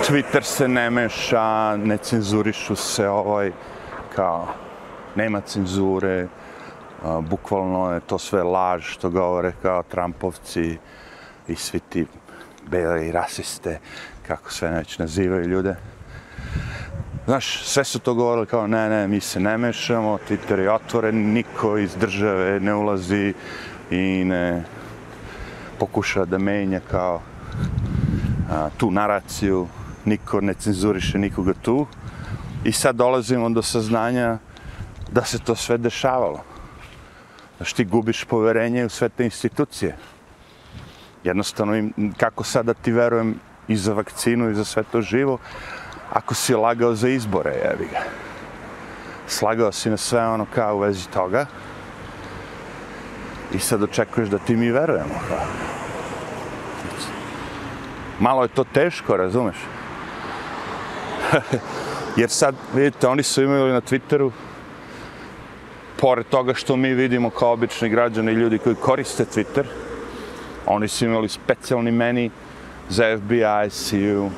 Twitter 0.08 0.42
se 0.42 0.68
ne 0.68 0.90
meša, 0.90 1.76
ne 1.76 1.96
cenzurišu 1.96 2.76
se 2.76 3.08
ovaj, 3.08 3.52
kao, 4.14 4.48
nema 5.14 5.40
cenzure, 5.40 6.28
a, 7.02 7.20
bukvalno 7.20 7.92
je 7.92 8.00
to 8.00 8.18
sve 8.18 8.42
laž 8.42 8.84
što 8.84 9.10
govore 9.10 9.52
kao 9.62 9.82
Trumpovci 9.82 10.78
i 11.48 11.56
svi 11.56 11.80
ti 11.80 12.06
bele 12.70 13.06
i 13.06 13.12
rasiste, 13.12 13.78
kako 14.26 14.50
sve 14.50 14.70
već 14.70 14.98
nazivaju 14.98 15.48
ljude. 15.48 15.76
Znaš, 17.26 17.62
sve 17.64 17.84
su 17.84 17.98
to 17.98 18.14
govorili 18.14 18.46
kao 18.46 18.66
ne, 18.66 18.88
ne, 18.88 19.08
mi 19.08 19.20
se 19.20 19.40
ne 19.40 19.58
mešamo, 19.58 20.18
Twitter 20.28 20.58
je 20.58 20.72
otvoren, 20.72 21.32
niko 21.32 21.78
iz 21.78 21.96
države 21.96 22.60
ne 22.60 22.74
ulazi 22.74 23.34
i 23.90 24.24
ne, 24.24 24.64
pokuša 25.78 26.24
da 26.24 26.38
menja 26.38 26.80
kao 26.90 27.20
a, 28.50 28.68
tu 28.76 28.90
naraciju, 28.90 29.66
niko 30.04 30.40
ne 30.40 30.54
cenzuriše 30.54 31.18
nikoga 31.18 31.52
tu. 31.62 31.86
I 32.64 32.72
sad 32.72 32.96
dolazimo 32.96 33.50
do 33.50 33.62
saznanja 33.62 34.38
da 35.12 35.24
se 35.24 35.38
to 35.38 35.54
sve 35.54 35.78
dešavalo. 35.78 36.40
Znaš, 37.56 37.72
ti 37.72 37.84
gubiš 37.84 38.24
poverenje 38.24 38.84
u 38.84 38.88
sve 38.88 39.08
te 39.08 39.24
institucije. 39.24 39.96
Jednostavno, 41.24 41.76
im, 41.76 42.14
kako 42.16 42.44
sada 42.44 42.74
ti 42.74 42.92
verujem 42.92 43.34
i 43.68 43.76
za 43.76 43.92
vakcinu 43.92 44.50
i 44.50 44.54
za 44.54 44.64
sve 44.64 44.82
to 44.82 45.02
živo, 45.02 45.38
ako 46.12 46.34
si 46.34 46.54
lagao 46.54 46.94
za 46.94 47.08
izbore, 47.08 47.50
jevi 47.50 47.88
ga. 47.92 48.02
Slagao 49.26 49.72
si 49.72 49.90
na 49.90 49.96
sve 49.96 50.28
ono 50.28 50.46
kao 50.54 50.76
u 50.76 50.78
vezi 50.78 51.08
toga, 51.08 51.46
i 53.54 53.58
sad 53.58 53.82
očekuješ 53.82 54.28
da 54.28 54.38
ti 54.38 54.56
mi 54.56 54.70
verujemo. 54.70 55.14
Malo 58.20 58.42
je 58.42 58.48
to 58.48 58.64
teško, 58.64 59.16
razumeš? 59.16 59.56
Jer 62.16 62.30
sad, 62.30 62.54
vidite, 62.74 63.08
oni 63.08 63.22
su 63.22 63.42
imali 63.42 63.72
na 63.72 63.80
Twitteru, 63.80 64.30
pored 65.96 66.26
toga 66.26 66.54
što 66.54 66.76
mi 66.76 66.94
vidimo 66.94 67.30
kao 67.30 67.52
obični 67.52 67.88
građani 67.88 68.32
i 68.32 68.34
ljudi 68.34 68.58
koji 68.58 68.74
koriste 68.74 69.24
Twitter, 69.24 69.64
oni 70.66 70.88
su 70.88 71.04
imali 71.04 71.28
specijalni 71.28 71.90
meni 71.90 72.30
za 72.88 73.18
FBI, 73.18 73.70
CU, 73.70 74.30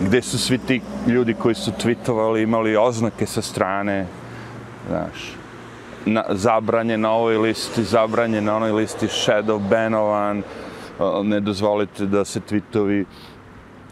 gde 0.00 0.22
su 0.22 0.38
svi 0.38 0.58
ti 0.58 0.82
ljudi 1.06 1.34
koji 1.34 1.54
su 1.54 1.72
tweetovali 1.82 2.42
imali 2.42 2.76
oznake 2.76 3.26
sa 3.26 3.42
strane, 3.42 4.06
znaš, 4.88 5.36
na, 6.06 6.24
zabranje 6.30 6.98
na 6.98 7.10
ovoj 7.10 7.36
listi, 7.36 7.84
zabranje 7.84 8.40
na 8.40 8.56
onoj 8.56 8.72
listi, 8.72 9.06
shadow 9.06 9.58
banovan, 9.68 10.42
ne 11.22 11.40
dozvolite 11.40 12.06
da 12.06 12.24
se 12.24 12.40
tweetovi 12.40 13.04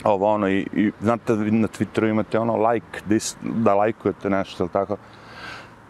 ovo 0.05 0.27
ono 0.27 0.49
i, 0.49 0.67
i 0.73 0.93
znate 1.01 1.33
na 1.37 1.69
Twitteru 1.69 2.11
imate 2.11 2.39
ono 2.39 2.57
like, 2.57 3.01
dis, 3.07 3.37
da 3.43 3.75
lajkujete 3.75 4.31
nešto, 4.31 4.63
ili 4.65 4.73
tako. 4.73 4.97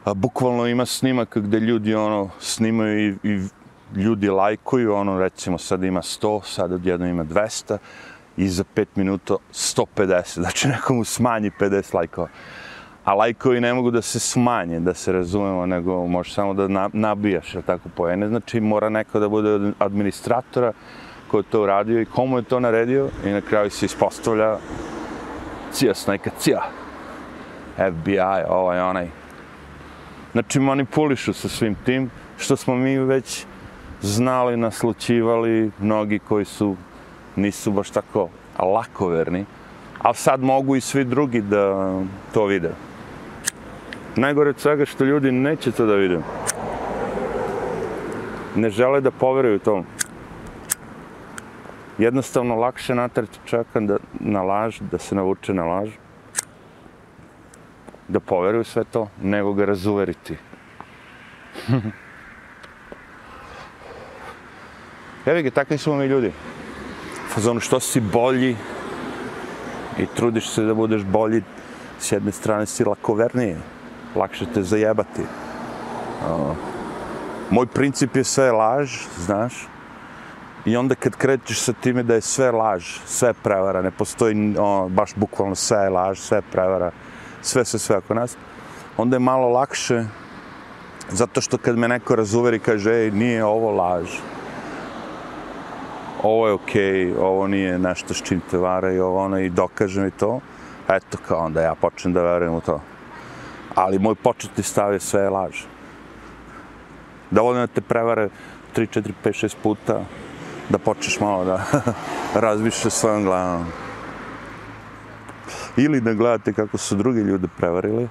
A, 0.04 0.14
bukvalno 0.14 0.66
ima 0.66 0.87
snimak 0.87 1.37
gdje 1.37 1.61
ljudi 1.61 1.94
ono 1.94 2.30
snimaju 2.38 3.08
i, 3.08 3.16
i 3.22 3.40
ljudi 3.96 4.28
lajkuju, 4.28 4.94
ono 4.94 5.18
recimo 5.18 5.58
sad 5.58 5.85
ima 5.85 6.02
100, 6.02 6.40
sad 6.44 6.72
odjedno 6.72 7.06
ima 7.06 7.24
200 7.24 7.78
i 8.37 8.48
za 8.48 8.64
5 8.76 8.87
minuta 8.94 9.35
150, 9.52 10.35
znači 10.40 10.68
nekomu 10.68 11.04
smanji 11.04 11.50
50 11.61 11.94
lajkova 11.94 12.28
a 13.04 13.14
lajkovi 13.14 13.60
ne 13.60 13.74
mogu 13.74 13.90
da 13.90 14.02
se 14.02 14.20
smanje, 14.20 14.80
da 14.80 14.94
se 14.94 15.12
razumemo, 15.12 15.66
nego 15.66 16.06
možeš 16.06 16.34
samo 16.34 16.54
da 16.54 16.88
nabijaš, 16.92 17.54
jel 17.54 17.62
tako, 17.62 17.88
pojene. 17.96 18.28
Znači, 18.28 18.60
mora 18.60 18.88
neko 18.88 19.20
da 19.20 19.28
bude 19.28 19.50
od 19.50 19.74
administratora 19.78 20.72
ko 21.32 21.38
je 21.38 21.42
to 21.42 21.62
uradio 21.62 22.00
i 22.00 22.04
komu 22.04 22.38
je 22.38 22.42
to 22.42 22.60
naredio 22.60 23.08
i 23.24 23.30
na 23.30 23.40
kraju 23.40 23.70
se 23.70 23.86
ispostavlja 23.86 24.56
cija 25.72 25.94
snajka, 25.94 26.30
cija. 26.38 26.62
FBI, 27.76 28.18
ovaj, 28.48 28.80
onaj. 28.80 29.08
Znači, 30.32 30.60
manipulišu 30.60 31.32
sa 31.32 31.48
svim 31.48 31.74
tim, 31.84 32.10
što 32.38 32.56
smo 32.56 32.74
mi 32.76 32.98
već 32.98 33.46
znali, 34.02 34.56
naslučivali, 34.56 35.70
mnogi 35.78 36.18
koji 36.18 36.44
su, 36.44 36.76
nisu 37.36 37.72
baš 37.72 37.90
tako 37.90 38.28
lakoverni, 38.58 39.44
ali 39.98 40.14
sad 40.14 40.42
mogu 40.42 40.76
i 40.76 40.80
svi 40.80 41.04
drugi 41.04 41.40
da 41.40 41.94
to 42.34 42.44
vide. 42.46 42.70
Najgore 44.16 44.51
od 44.51 44.61
svega 44.61 44.85
što 44.85 45.05
ljudi 45.05 45.33
neće 45.33 45.72
to 45.72 45.87
da 45.87 45.94
vide. 45.94 46.18
Ne 48.57 48.70
žele 48.70 49.01
da 49.01 49.11
poveruju 49.11 49.59
to. 49.59 49.85
Jednostavno 51.98 52.55
lakše 52.55 52.94
natrati 52.94 53.38
čovjeka 53.44 53.81
da, 53.81 53.96
na 54.20 54.42
laž, 54.42 54.81
da 54.81 54.98
se 54.98 55.14
navuče 55.14 55.55
na 55.55 55.64
laž, 55.64 55.90
da 58.09 58.20
poveruju 58.20 58.64
sve 58.64 58.85
to, 58.85 59.09
nego 59.22 59.53
ga 59.53 59.64
razuveriti. 59.64 60.37
Evi 65.27 65.42
ga, 65.42 65.51
takvi 65.51 65.79
smo 65.79 65.96
mi 65.96 66.07
ljudi. 66.07 66.33
Fazonu, 67.35 67.61
što 67.61 67.81
si 67.81 68.01
bolji 68.01 68.57
i 69.98 70.07
trudiš 70.16 70.48
se 70.51 70.62
da 70.62 70.75
budeš 70.75 71.03
bolji, 71.03 71.42
s 71.98 72.12
jedne 72.12 72.33
strane 72.33 72.66
si 72.66 72.85
lakoverniji 72.85 73.57
lakše 74.16 74.46
te 74.55 74.62
zajebati. 74.62 75.22
Uh, 75.22 76.57
moj 77.51 77.66
princip 77.66 78.16
je 78.16 78.25
sve 78.25 78.53
laž, 78.53 78.90
znaš, 79.18 79.68
i 80.64 80.77
onda 80.77 80.94
kad 80.94 81.16
krećeš 81.16 81.61
sa 81.61 81.72
time 81.72 82.03
da 82.03 82.14
je 82.14 82.20
sve 82.20 82.51
laž, 82.51 82.98
sve 83.07 83.33
prevara, 83.33 83.83
ne 83.83 83.90
postoji 83.90 84.55
o, 84.59 84.88
baš 84.88 85.14
bukvalno 85.16 85.55
sve 85.55 85.79
je 85.79 85.88
laž, 85.88 86.18
sve 86.18 86.42
prevara, 86.53 86.90
sve 87.42 87.64
se 87.64 87.79
sve 87.79 87.96
oko 87.96 88.14
nas, 88.14 88.37
onda 88.96 89.16
je 89.16 89.20
malo 89.20 89.48
lakše, 89.48 90.05
zato 91.11 91.40
što 91.40 91.59
kad 91.59 91.79
me 91.79 91.88
neko 91.88 92.16
razuveri 92.16 92.59
kaže, 92.59 92.92
ej, 92.92 93.11
nije 93.11 93.44
ovo 93.44 93.70
laž, 93.70 94.09
ovo 96.22 96.46
je 96.46 96.53
okej, 96.53 97.07
okay, 97.07 97.18
ovo 97.18 97.46
nije 97.46 97.79
nešto 97.79 98.14
s 98.14 98.22
čim 98.22 98.40
te 98.51 98.59
vara 98.59 98.92
i 98.92 99.01
ovo 99.01 99.25
ono 99.25 99.38
i 99.38 99.51
dokaže 99.51 100.01
mi 100.01 100.11
to, 100.11 100.40
eto 100.88 101.18
kao 101.29 101.44
onda 101.44 101.61
ja 101.61 101.75
počnem 101.75 102.14
da 102.14 102.22
verujem 102.22 102.55
u 102.55 102.61
to 102.61 102.81
ali 103.74 103.98
moj 103.98 104.14
početni 104.14 104.62
stav 104.62 104.92
je 104.92 105.00
sve 105.00 105.28
laž. 105.28 105.64
Dovoljno 107.30 107.61
da 107.61 107.66
te 107.66 107.80
prevare 107.80 108.28
3, 108.76 109.00
4, 109.00 109.12
5, 109.24 109.44
6 109.44 109.56
puta, 109.62 110.04
da 110.68 110.78
počneš 110.78 111.20
malo 111.20 111.44
da 111.44 111.64
razmišljaš 112.46 112.92
svojom 112.92 113.24
glavom. 113.24 113.66
Ili 115.76 116.00
da 116.00 116.14
gledate 116.14 116.52
kako 116.52 116.78
su 116.78 116.96
drugi 116.96 117.20
ljudi 117.20 117.48
prevarili 117.56 118.08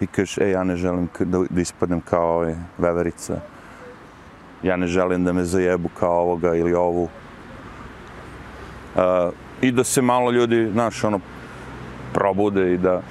i 0.00 0.06
kažeš, 0.06 0.38
e, 0.38 0.50
ja 0.50 0.64
ne 0.64 0.76
želim 0.76 1.08
da, 1.18 1.44
da 1.50 1.60
ispadnem 1.60 2.00
kao 2.00 2.36
ove 2.36 2.56
veverice. 2.78 3.34
Ja 4.62 4.76
ne 4.76 4.86
želim 4.86 5.24
da 5.24 5.32
me 5.32 5.44
zajebu 5.44 5.88
kao 5.88 6.20
ovoga 6.20 6.54
ili 6.54 6.74
ovu. 6.74 7.08
Uh, 8.94 9.00
I 9.60 9.72
da 9.72 9.84
se 9.84 10.02
malo 10.02 10.30
ljudi, 10.30 10.70
znaš, 10.72 11.04
ono, 11.04 11.20
probude 12.12 12.72
i 12.74 12.78
da... 12.78 13.02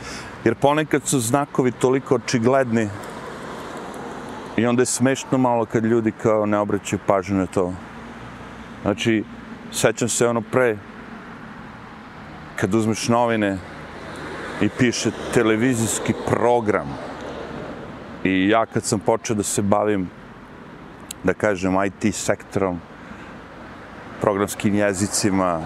Jer 0.44 0.56
ponekad 0.56 1.08
su 1.08 1.20
znakovi 1.20 1.72
toliko 1.72 2.16
očigledni 2.16 2.90
i 4.58 4.66
onda 4.66 4.82
je 4.82 4.86
smešno 4.86 5.38
malo 5.38 5.66
kad 5.66 5.86
ljudi 5.86 6.12
kao 6.12 6.46
ne 6.46 6.58
obraćaju 6.58 7.00
pažnju 7.08 7.38
na 7.38 7.46
to. 7.46 7.74
Znači, 8.82 9.24
sećam 9.72 10.10
se 10.10 10.28
ono 10.28 10.42
pre, 10.42 10.78
kad 12.56 12.76
uzmeš 12.76 13.08
novine 13.08 13.58
i 14.62 14.70
piše 14.70 15.12
televizijski 15.34 16.14
program 16.28 16.88
i 18.24 18.50
ja 18.50 18.66
kad 18.66 18.84
sam 18.84 19.00
počeo 19.00 19.36
da 19.36 19.44
se 19.44 19.62
bavim, 19.62 20.10
da 21.24 21.34
kažem, 21.34 21.76
IT 21.86 22.16
sektorom, 22.16 22.80
programskim 24.22 24.76
jezicima 24.76 25.62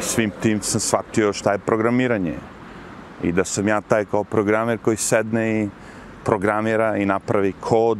svim 0.00 0.30
tim 0.42 0.62
sam 0.62 0.80
shvatio 0.80 1.32
šta 1.32 1.52
je 1.52 1.58
programiranje. 1.58 2.51
I 3.22 3.32
da 3.32 3.44
sam 3.44 3.68
ja 3.68 3.80
taj 3.80 4.04
kao 4.04 4.24
programer 4.24 4.78
koji 4.78 4.96
sedne 4.96 5.62
i 5.62 5.68
programira 6.24 6.96
i 6.96 7.06
napravi 7.06 7.52
kod 7.60 7.98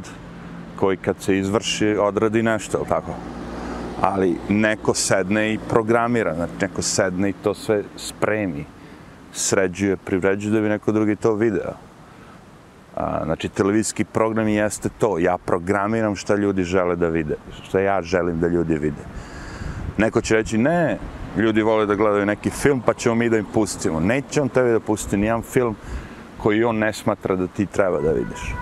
koji 0.77 0.97
kad 0.97 1.17
se 1.21 1.39
izvrši 1.39 1.97
odradi 2.01 2.43
nešto, 2.43 2.85
tako 2.89 3.13
ali 4.03 4.37
neko 4.49 4.95
sedne 4.95 5.55
i 5.55 5.59
programira, 5.69 6.35
znači 6.35 6.53
neko 6.61 6.83
sedne 6.83 7.29
i 7.31 7.33
to 7.33 7.55
sve 7.55 7.83
spremi, 7.97 8.65
sređuje, 9.33 9.97
privređuje 9.97 10.53
da 10.53 10.61
bi 10.61 10.69
neko 10.69 10.93
drugi 10.93 11.17
to 11.17 11.35
video. 11.35 11.73
A, 12.97 13.25
znači, 13.25 13.49
televizijski 13.49 14.05
program 14.05 14.49
jeste 14.49 14.89
to, 14.99 15.19
ja 15.19 15.39
programiram 15.39 16.17
šta 16.17 16.35
ljudi 16.35 16.65
žele 16.65 16.97
da 16.97 17.09
vide, 17.09 17.37
šta 17.63 17.81
ja 17.81 18.03
želim 18.03 18.41
da 18.41 18.49
ljudi 18.49 18.75
vide. 18.75 19.05
Neko 19.99 20.21
će 20.21 20.35
reći, 20.35 20.59
ne, 20.59 20.99
ljudi 21.37 21.63
vole 21.63 21.87
da 21.87 21.95
gledaju 21.95 22.27
neki 22.27 22.51
film, 22.51 22.81
pa 22.81 22.95
ćemo 22.95 23.15
mi 23.15 23.29
da 23.29 23.39
im 23.39 23.47
pustimo. 23.55 24.01
Neće 24.01 24.43
on 24.43 24.49
tebi 24.49 24.71
da 24.71 24.81
pusti 24.81 25.17
nijedan 25.17 25.43
film 25.43 25.77
koji 26.39 26.65
on 26.65 26.79
ne 26.79 26.93
smatra 26.93 27.37
da 27.37 27.47
ti 27.47 27.67
treba 27.67 28.01
da 28.01 28.13
vidiš. 28.13 28.55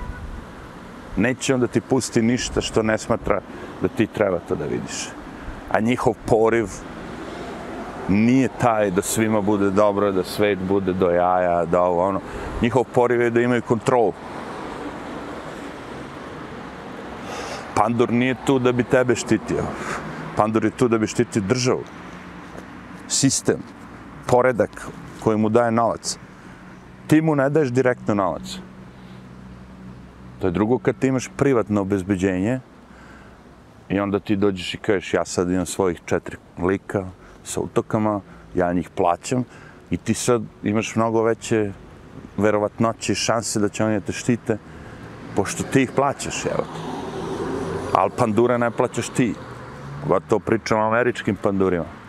Neće 1.17 1.55
on 1.55 1.61
da 1.61 1.67
ti 1.67 1.81
pusti 1.81 2.23
ništa 2.23 2.61
što 2.61 2.83
ne 2.83 2.99
smatra 2.99 3.41
da 3.83 3.89
ti 3.89 4.07
treba 4.07 4.39
to 4.39 4.55
da 4.55 4.65
vidiš 4.65 5.21
a 5.71 5.81
njihov 5.81 6.15
poriv 6.27 6.67
nije 8.09 8.49
taj 8.61 8.91
da 8.91 9.03
svima 9.03 9.41
bude 9.41 9.71
dobro, 9.71 10.13
da 10.13 10.25
svet 10.25 10.59
bude 10.59 10.93
do 10.93 11.11
jaja, 11.11 11.65
da 11.65 11.83
ovo 11.83 12.09
ono. 12.09 12.21
Njihov 12.63 12.85
poriv 12.95 13.21
je 13.21 13.31
da 13.31 13.41
imaju 13.41 13.63
kontrol. 13.63 14.13
Pandur 17.75 18.13
nije 18.13 18.35
tu 18.47 18.59
da 18.59 18.73
bi 18.73 18.85
tebe 18.85 19.15
štitio. 19.15 19.63
Pandur 20.37 20.65
je 20.65 20.71
tu 20.71 20.89
da 20.89 20.99
bi 20.99 21.07
štitio 21.07 21.43
državu. 21.43 21.85
Sistem, 23.11 23.59
poredak 24.27 24.71
koji 25.21 25.39
mu 25.39 25.49
daje 25.49 25.71
novac. 25.71 26.19
Ti 27.07 27.21
mu 27.21 27.35
ne 27.35 27.51
daješ 27.51 27.73
direktno 27.75 28.15
novac. 28.15 28.59
To 30.41 30.47
je 30.47 30.51
drugo 30.51 30.79
kad 30.79 30.99
ti 30.99 31.07
imaš 31.07 31.29
privatno 31.37 31.81
obezbeđenje, 31.81 32.61
I 33.91 34.01
onda 34.01 34.21
ti 34.21 34.37
dođeš 34.37 34.75
i 34.75 34.79
kažeš, 34.79 35.15
ja 35.15 35.25
sad 35.25 35.51
imam 35.51 35.67
svojih 35.67 36.01
četiri 36.07 36.37
lika 36.63 37.07
sa 37.45 37.61
utokama, 37.61 38.21
ja 38.55 38.73
njih 38.73 38.91
plaćam 38.91 39.45
i 39.91 39.97
ti 39.97 40.15
sad 40.15 40.43
imaš 40.63 40.97
mnogo 40.97 41.23
veće 41.23 41.73
verovatnoće 42.37 43.13
i 43.13 43.15
šanse 43.15 43.61
da 43.61 43.69
će 43.69 43.85
oni 43.85 44.01
te 44.01 44.13
štite, 44.13 44.59
pošto 45.37 45.63
ti 45.63 45.83
ih 45.83 45.91
plaćaš, 45.97 46.47
evo. 46.47 46.65
Al 47.95 48.11
pandura 48.11 48.59
ne 48.59 48.71
plaćaš 48.71 49.09
ti. 49.09 49.35
Gotovo 50.07 50.39
pričam 50.39 50.81
o 50.81 50.87
američkim 50.87 51.37
pandurima. 51.37 52.00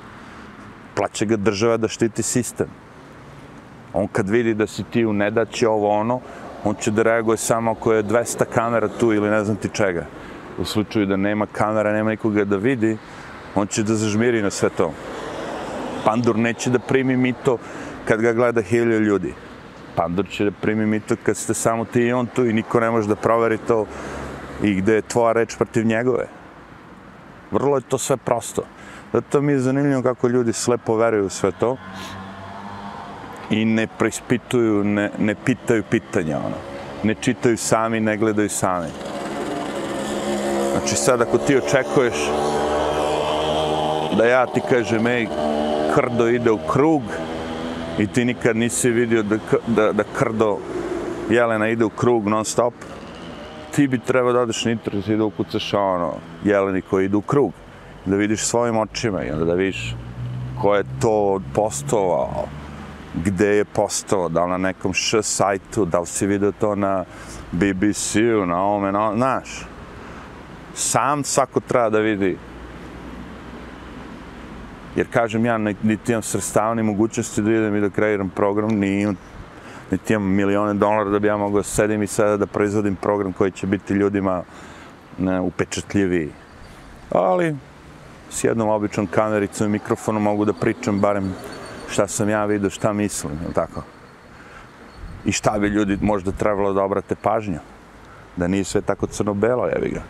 Plaća 1.01 1.25
ga 1.25 1.35
država 1.35 1.77
da 1.77 1.87
štiti 1.87 2.23
sistem. 2.23 2.67
On 3.93 4.07
kad 4.07 4.29
vidi 4.29 4.53
da 4.53 4.67
si 4.67 4.83
ti 4.83 5.05
u 5.05 5.13
nedaći 5.13 5.65
ovo 5.65 5.89
ono, 5.89 6.19
on 6.63 6.75
će 6.75 6.91
da 6.91 7.01
reaguje 7.01 7.37
samo 7.37 7.71
ako 7.71 7.93
je 7.93 8.03
200 8.03 8.45
kamera 8.45 8.87
tu 8.99 9.13
ili 9.13 9.29
ne 9.29 9.43
znam 9.43 9.57
ti 9.57 9.69
čega 9.73 10.05
u 10.59 10.65
slučaju 10.65 11.05
da 11.05 11.17
nema 11.17 11.45
kamera, 11.45 11.93
nema 11.93 12.09
nikoga 12.09 12.45
da 12.45 12.57
vidi, 12.57 12.97
on 13.55 13.67
će 13.67 13.83
da 13.83 13.95
zažmiri 13.95 14.41
na 14.41 14.49
sve 14.49 14.69
to. 14.69 14.91
Pandur 16.05 16.37
neće 16.37 16.69
da 16.69 16.79
primi 16.79 17.17
mito 17.17 17.57
kad 18.05 18.21
ga 18.21 18.33
gleda 18.33 18.61
hilje 18.61 18.99
ljudi. 18.99 19.33
Pandur 19.95 20.27
će 20.29 20.45
da 20.45 20.51
primi 20.51 20.85
mito 20.85 21.15
kad 21.23 21.37
ste 21.37 21.53
samo 21.53 21.85
ti 21.85 22.01
i 22.01 22.13
on 22.13 22.27
tu 22.27 22.45
i 22.45 22.53
niko 22.53 22.79
ne 22.79 22.91
može 22.91 23.07
da 23.07 23.15
proveri 23.15 23.57
to 23.57 23.85
i 24.63 24.75
gde 24.75 24.95
je 24.95 25.01
tvoja 25.01 25.33
reč 25.33 25.57
protiv 25.57 25.85
njegove. 25.85 26.27
Vrlo 27.51 27.77
je 27.77 27.89
to 27.89 27.97
sve 27.97 28.17
prosto. 28.17 28.63
Zato 29.13 29.41
mi 29.41 29.51
je 29.51 29.59
zanimljivo 29.59 30.01
kako 30.01 30.27
ljudi 30.27 30.53
slepo 30.53 30.95
veruju 30.95 31.29
sve 31.29 31.51
to 31.51 31.77
i 33.49 33.65
ne 33.65 33.87
preispituju, 33.87 34.83
ne, 34.83 35.11
ne 35.19 35.35
pitaju 35.35 35.83
pitanja. 35.89 36.37
Ono. 36.37 36.55
Ne 37.03 37.15
čitaju 37.15 37.57
sami, 37.57 37.99
ne 37.99 38.17
gledaju 38.17 38.49
sami. 38.49 38.87
Znači 40.71 40.95
sad 40.95 41.21
ako 41.21 41.37
ti 41.37 41.57
očekuješ 41.57 42.15
da 44.17 44.25
ja 44.25 44.45
ti 44.45 44.61
kažem, 44.69 45.07
ej, 45.07 45.27
krdo 45.95 46.27
ide 46.27 46.51
u 46.51 46.57
krug 46.57 47.01
i 47.99 48.07
ti 48.07 48.25
nikad 48.25 48.55
nisi 48.55 48.89
vidio 48.89 49.23
da, 49.23 49.37
da, 49.67 49.91
da 49.91 50.03
krdo 50.17 50.57
jelena 51.29 51.69
ide 51.69 51.85
u 51.85 51.89
krug 51.89 52.27
non 52.27 52.45
stop, 52.45 52.73
ti 53.75 53.87
bi 53.87 53.99
trebao 53.99 54.33
da 54.33 54.39
odeš 54.39 54.65
na 54.65 54.71
internet 54.71 55.07
i 55.07 55.17
da 55.17 55.23
ukucaš 55.23 55.73
ono, 55.73 56.13
jeleni 56.43 56.81
koji 56.81 57.05
idu 57.05 57.17
u 57.17 57.21
krug. 57.21 57.51
Da 58.05 58.15
vidiš 58.15 58.45
svojim 58.45 58.77
očima 58.77 59.23
i 59.23 59.31
onda 59.31 59.45
da 59.45 59.53
vidiš 59.53 59.95
ko 60.61 60.75
je 60.75 60.83
to 61.01 61.41
postovao, 61.53 62.45
gde 63.25 63.47
je 63.47 63.65
postovao, 63.65 64.29
da 64.29 64.43
li 64.43 64.51
na 64.51 64.57
nekom 64.57 64.93
š 64.93 65.21
sajtu, 65.21 65.85
da 65.85 65.99
li 65.99 66.05
si 66.05 66.27
vidio 66.27 66.51
to 66.51 66.75
na 66.75 67.05
BBC-u, 67.51 68.45
na 68.45 68.61
ovome, 68.61 68.91
na, 68.91 69.13
znaš 69.15 69.65
sam 70.73 71.23
svako 71.23 71.59
treba 71.59 71.89
da 71.89 71.99
vidi. 71.99 72.37
Jer 74.95 75.07
kažem 75.11 75.45
ja, 75.45 75.57
niti 75.57 76.11
imam 76.11 76.21
srstava 76.21 76.73
ni 76.75 76.83
mogućnosti 76.83 77.41
da 77.41 77.51
idem 77.51 77.75
i 77.75 77.81
da 77.81 77.89
kreiram 77.89 78.29
program, 78.29 78.69
ni 78.69 79.01
imam 79.01 79.15
niti 79.91 80.13
imam 80.13 80.29
milione 80.29 80.73
dolara 80.73 81.09
da 81.09 81.19
bi 81.19 81.27
ja 81.27 81.37
mogao 81.37 81.63
sedim 81.63 82.03
i 82.03 82.07
sada 82.07 82.37
da 82.37 82.45
proizvodim 82.45 82.95
program 82.95 83.33
koji 83.33 83.51
će 83.51 83.67
biti 83.67 83.93
ljudima 83.93 84.43
ne, 85.17 85.39
upečatljiviji. 85.39 86.29
Ali 87.11 87.55
s 88.31 88.43
jednom 88.43 88.69
običnom 88.69 89.07
kamericom 89.07 89.67
i 89.67 89.69
mikrofonom 89.69 90.23
mogu 90.23 90.45
da 90.45 90.53
pričam 90.53 90.99
barem 90.99 91.35
šta 91.89 92.07
sam 92.07 92.29
ja 92.29 92.45
vidio, 92.45 92.69
šta 92.69 92.93
mislim, 92.93 93.33
ili 93.45 93.53
tako. 93.53 93.83
I 95.25 95.31
šta 95.31 95.59
bi 95.59 95.67
ljudi 95.67 95.97
možda 96.01 96.31
trebalo 96.31 96.73
da 96.73 96.83
obrate 96.83 97.15
pažnju. 97.15 97.59
Da 98.35 98.47
nije 98.47 98.63
sve 98.63 98.81
tako 98.81 99.07
crno-belo, 99.07 99.67
jevi 99.67 99.89
ga. 99.89 100.01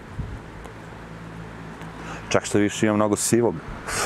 Čak 2.29 2.45
što 2.45 2.57
više 2.57 2.85
ima 2.85 2.95
mnogo 2.95 3.15
sivog. 3.15 3.55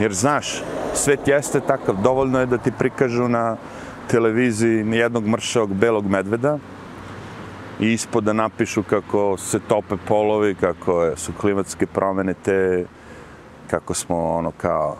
Jer 0.00 0.12
znaš, 0.12 0.62
svet 0.94 1.28
jeste 1.28 1.60
takav, 1.60 1.96
dovoljno 2.02 2.40
je 2.40 2.46
da 2.46 2.58
ti 2.58 2.72
prikažu 2.78 3.28
na 3.28 3.56
televiziji 4.10 4.86
jednog 4.90 5.26
mršavog 5.26 5.74
belog 5.74 6.06
medveda 6.06 6.58
i 7.80 7.92
ispod 7.92 8.24
da 8.24 8.32
napišu 8.32 8.82
kako 8.82 9.36
se 9.36 9.60
tope 9.60 9.96
polovi, 10.08 10.54
kako 10.54 11.10
su 11.16 11.32
klimatske 11.40 11.86
promene 11.86 12.34
te, 12.34 12.86
kako 13.70 13.94
smo 13.94 14.16
ono 14.16 14.50
kao 14.50 14.96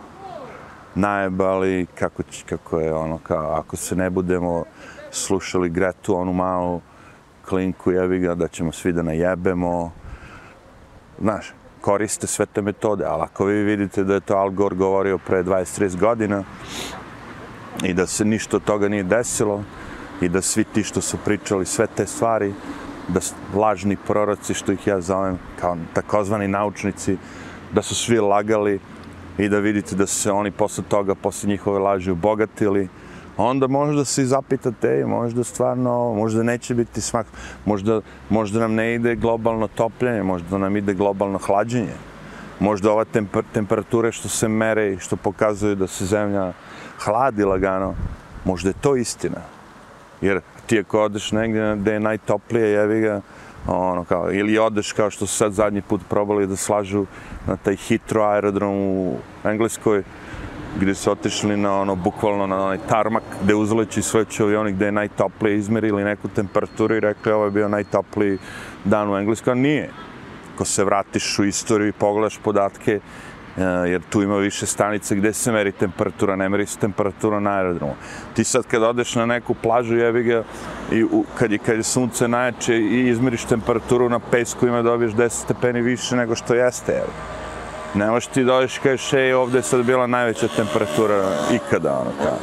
najebali, 0.94 1.86
kako, 1.98 2.22
kako 2.46 2.80
je 2.80 2.94
ono 2.94 3.18
kao, 3.18 3.52
ako 3.52 3.76
se 3.76 3.96
ne 3.96 4.10
budemo 4.10 4.64
slušali 5.10 5.68
Gretu, 5.68 6.16
onu 6.16 6.32
malu, 6.32 6.80
klinku, 7.48 7.92
jevi 7.92 8.18
ga, 8.18 8.34
da 8.34 8.48
ćemo 8.48 8.72
svi 8.72 8.92
da 8.92 9.02
najebemo. 9.02 9.92
Znaš, 11.20 11.52
koriste 11.80 12.26
sve 12.26 12.46
te 12.46 12.62
metode, 12.62 13.04
ali 13.04 13.22
ako 13.22 13.44
vi 13.44 13.62
vidite 13.62 14.04
da 14.04 14.14
je 14.14 14.20
to 14.20 14.36
Al 14.36 14.50
Gore 14.50 14.76
govorio 14.76 15.18
pre 15.18 15.42
20-30 15.42 16.00
godina 16.00 16.44
i 17.84 17.94
da 17.94 18.06
se 18.06 18.24
ništa 18.24 18.56
od 18.56 18.64
toga 18.64 18.88
nije 18.88 19.02
desilo 19.02 19.64
i 20.20 20.28
da 20.28 20.42
svi 20.42 20.64
ti 20.64 20.82
što 20.82 21.00
su 21.00 21.16
pričali 21.24 21.66
sve 21.66 21.86
te 21.86 22.06
stvari, 22.06 22.54
da 23.08 23.20
lažni 23.54 23.96
proroci, 24.06 24.54
što 24.54 24.72
ih 24.72 24.86
ja 24.86 25.00
zovem, 25.00 25.38
kao 25.60 25.76
takozvani 25.92 26.48
naučnici, 26.48 27.16
da 27.72 27.82
su 27.82 27.94
svi 27.94 28.20
lagali 28.20 28.80
i 29.38 29.48
da 29.48 29.58
vidite 29.58 29.96
da 29.96 30.06
su 30.06 30.20
se 30.20 30.32
oni 30.32 30.50
posle 30.50 30.84
toga, 30.88 31.14
posle 31.14 31.48
njihove 31.48 31.78
laži, 31.78 32.10
obogatili, 32.10 32.88
onda 33.36 33.66
možda 33.66 34.04
se 34.04 34.22
i 34.22 34.26
zapitate, 34.26 35.04
možda 35.06 35.44
stvarno, 35.44 36.14
možda 36.14 36.42
neće 36.42 36.74
biti 36.74 37.00
smak, 37.00 37.26
možda, 37.64 38.00
možda 38.30 38.60
nam 38.60 38.74
ne 38.74 38.94
ide 38.94 39.14
globalno 39.14 39.68
topljenje, 39.68 40.22
možda 40.22 40.58
nam 40.58 40.76
ide 40.76 40.94
globalno 40.94 41.38
hlađenje. 41.38 41.94
Možda 42.60 42.92
ova 42.92 43.04
temper, 43.04 43.44
temperature 43.52 44.12
što 44.12 44.28
se 44.28 44.48
mere 44.48 44.92
i 44.92 44.98
što 44.98 45.16
pokazuju 45.16 45.74
da 45.74 45.86
se 45.86 46.06
zemlja 46.06 46.52
hladi 46.98 47.44
lagano, 47.44 47.94
možda 48.44 48.68
je 48.68 48.80
to 48.80 48.96
istina. 48.96 49.53
Jer 50.24 50.40
ti 50.66 50.78
ako 50.78 51.02
odeš 51.02 51.32
negdje 51.32 51.76
gde 51.76 51.92
je 51.92 52.00
najtoplije, 52.00 52.70
jevi 52.70 53.00
ga, 53.00 53.20
ono 53.66 54.04
kao, 54.04 54.32
ili 54.32 54.58
odeš 54.58 54.92
kao 54.92 55.10
što 55.10 55.26
su 55.26 55.36
sad 55.36 55.52
zadnji 55.52 55.82
put 55.82 56.00
probali 56.08 56.46
da 56.46 56.56
slažu 56.56 57.06
na 57.46 57.56
taj 57.56 57.76
hitro 57.76 58.22
aerodrom 58.22 58.74
u 58.74 59.16
Engleskoj, 59.44 60.02
gdje 60.80 60.94
su 60.94 61.10
otišli 61.10 61.56
na 61.56 61.80
ono, 61.80 61.94
bukvalno 61.94 62.46
na 62.46 62.64
onaj 62.64 62.78
tarmak 62.88 63.22
gdje 63.42 63.54
uzleći 63.54 64.02
sve 64.02 64.24
će 64.24 64.42
avioni 64.42 64.72
gdje 64.72 64.84
je 64.84 64.92
najtoplije, 64.92 65.58
izmerili 65.58 66.04
neku 66.04 66.28
temperaturu 66.28 66.96
i 66.96 67.00
rekli 67.00 67.32
ovo 67.32 67.44
je 67.44 67.50
bio 67.50 67.68
najtopliji 67.68 68.38
dan 68.84 69.10
u 69.10 69.16
Engleskoj, 69.16 69.52
a 69.52 69.54
nije. 69.54 69.90
Ako 70.54 70.64
se 70.64 70.84
vratiš 70.84 71.38
u 71.38 71.44
istoriju 71.44 71.88
i 71.88 71.92
pogledaš 71.92 72.38
podatke, 72.38 73.00
Eh, 73.56 73.62
jer 73.62 74.02
tu 74.10 74.22
ima 74.22 74.36
više 74.36 74.66
stanice 74.66 75.14
gde 75.14 75.32
se 75.32 75.52
meri 75.52 75.72
temperatura, 75.72 76.36
ne 76.36 76.48
meri 76.48 76.66
se 76.66 76.78
temperatura 76.78 77.40
na 77.40 77.50
aerodromu. 77.50 77.94
Ti 78.34 78.44
sad 78.44 78.66
kad 78.66 78.82
odeš 78.82 79.14
na 79.14 79.26
neku 79.26 79.54
plažu 79.54 79.96
jebi 79.96 80.22
ga 80.22 80.42
i 80.92 81.04
u, 81.04 81.24
kad, 81.38 81.52
je, 81.52 81.58
kad 81.58 81.76
je 81.76 81.82
sunce 81.82 82.28
najjače 82.28 82.76
i 82.76 83.08
izmeriš 83.08 83.44
temperaturu 83.44 84.08
na 84.08 84.18
pesku 84.18 84.66
ima 84.66 84.82
dobiješ 84.82 85.12
10 85.12 85.28
stepeni 85.28 85.80
više 85.80 86.16
nego 86.16 86.34
što 86.34 86.54
jeste. 86.54 86.92
Jebi. 86.92 87.12
Ne 87.94 88.10
možeš 88.10 88.26
ti 88.26 88.44
dođeš 88.44 88.76
i 88.76 88.80
kažeš, 88.80 89.12
ej, 89.12 89.34
ovde 89.34 89.58
je 89.58 89.62
sad 89.62 89.84
bila 89.84 90.06
najveća 90.06 90.48
temperatura 90.48 91.24
ikada, 91.52 91.98
ono 92.00 92.10
kao. 92.22 92.38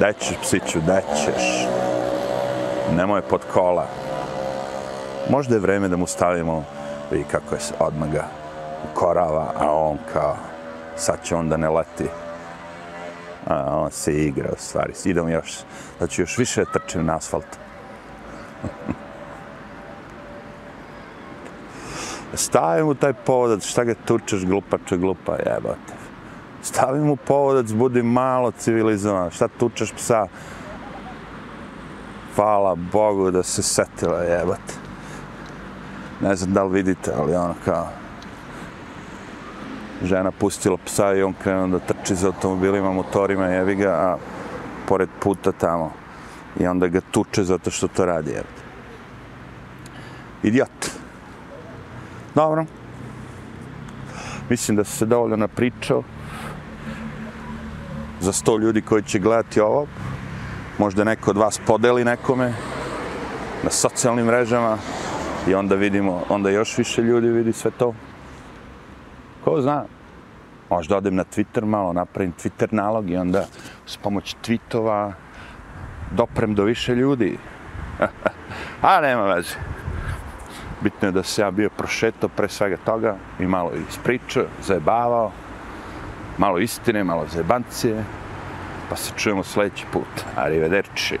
Dećeš, 0.00 0.36
psiću, 0.42 0.78
dećeš. 0.80 1.66
Nemoj 2.96 3.22
pod 3.22 3.40
kola. 3.52 3.88
Možda 5.30 5.54
je 5.54 5.60
vreme 5.60 5.88
da 5.88 5.96
mu 5.96 6.06
stavimo, 6.06 6.64
vidi 7.10 7.24
kako 7.30 7.54
je 7.54 7.60
odmaga 7.78 8.45
korava, 8.94 9.52
a 9.58 9.72
on 9.72 9.98
kao, 10.12 10.36
sad 10.96 11.22
će 11.24 11.36
onda 11.36 11.56
ne 11.56 11.68
leti. 11.68 12.08
A 13.46 13.78
on 13.78 13.90
se 13.90 14.24
igra 14.24 14.48
u 14.52 14.56
stvari. 14.58 14.92
Idem 15.04 15.28
još, 15.28 15.58
da 16.00 16.06
ću 16.06 16.22
još 16.22 16.38
više 16.38 16.64
trčim 16.72 17.06
na 17.06 17.16
asfalt. 17.16 17.46
Stavim 22.34 22.86
mu 22.86 22.94
taj 22.94 23.12
povodac, 23.12 23.64
šta 23.64 23.84
ga 23.84 23.94
tučeš, 24.04 24.44
glupače, 24.44 24.96
glupa, 24.96 25.32
jebate. 25.32 25.94
Stavim 26.62 27.02
mu 27.02 27.16
povodac, 27.16 27.72
budi 27.72 28.02
malo 28.02 28.50
civilizovan, 28.50 29.30
šta 29.30 29.48
tučeš 29.48 29.92
psa? 29.92 30.26
Hvala 32.34 32.74
Bogu 32.92 33.30
da 33.30 33.42
se 33.42 33.62
setila, 33.62 34.18
jebate. 34.18 34.74
Ne 36.20 36.36
znam 36.36 36.52
da 36.52 36.64
li 36.64 36.72
vidite, 36.72 37.12
ali 37.18 37.34
ono 37.34 37.54
kao, 37.64 37.88
žena 40.02 40.30
pustila 40.30 40.76
psa 40.84 41.14
i 41.14 41.22
on 41.22 41.34
krenuo 41.42 41.66
da 41.66 41.78
trči 41.78 42.14
za 42.14 42.26
automobilima, 42.26 42.92
motorima, 42.92 43.46
jevi 43.46 43.74
ga, 43.74 43.90
a 43.90 44.16
pored 44.88 45.08
puta 45.20 45.52
tamo. 45.52 45.92
I 46.60 46.66
onda 46.66 46.88
ga 46.88 47.00
tuče 47.10 47.44
zato 47.44 47.70
što 47.70 47.88
to 47.88 48.04
radi, 48.04 48.30
jevi. 48.30 48.56
Idiot. 50.42 50.90
Dobro. 52.34 52.64
Mislim 54.50 54.76
da 54.76 54.84
se 54.84 55.06
dovoljno 55.06 55.36
napričao 55.36 56.02
za 58.20 58.32
sto 58.32 58.58
ljudi 58.58 58.82
koji 58.82 59.02
će 59.02 59.18
gledati 59.18 59.60
ovo. 59.60 59.86
Možda 60.78 61.04
neko 61.04 61.30
od 61.30 61.36
vas 61.36 61.60
podeli 61.66 62.04
nekome 62.04 62.54
na 63.62 63.70
socijalnim 63.70 64.26
mrežama 64.26 64.78
i 65.48 65.54
onda 65.54 65.74
vidimo, 65.74 66.22
onda 66.28 66.50
još 66.50 66.78
više 66.78 67.02
ljudi 67.02 67.28
vidi 67.28 67.52
sve 67.52 67.70
to. 67.70 67.94
Ko 69.46 69.60
zna? 69.62 69.84
Možda 70.70 70.96
odem 70.96 71.14
na 71.14 71.24
Twitter 71.24 71.64
malo, 71.64 71.92
napravim 71.92 72.32
Twitter 72.32 72.72
nalog 72.72 73.10
i 73.10 73.16
onda 73.16 73.44
s 73.86 73.96
pomoć 73.96 74.36
tweetova 74.42 75.12
doprem 76.10 76.54
do 76.54 76.64
više 76.64 76.94
ljudi. 76.94 77.38
A 78.82 79.00
nema 79.00 79.22
veze. 79.22 79.54
Bitno 80.80 81.08
je 81.08 81.12
da 81.12 81.22
se 81.22 81.42
ja 81.42 81.50
bio 81.50 81.70
prošeto 81.70 82.28
pre 82.28 82.48
svega 82.48 82.76
toga 82.76 83.16
i 83.40 83.46
malo 83.46 83.70
ispričao, 83.88 84.44
zajebavao, 84.62 85.32
malo 86.38 86.58
istine, 86.58 87.04
malo 87.04 87.26
zajebancije, 87.30 88.04
pa 88.90 88.96
se 88.96 89.12
čujemo 89.16 89.44
sljedeći 89.44 89.86
put. 89.92 90.24
Arrivederci. 90.36 91.18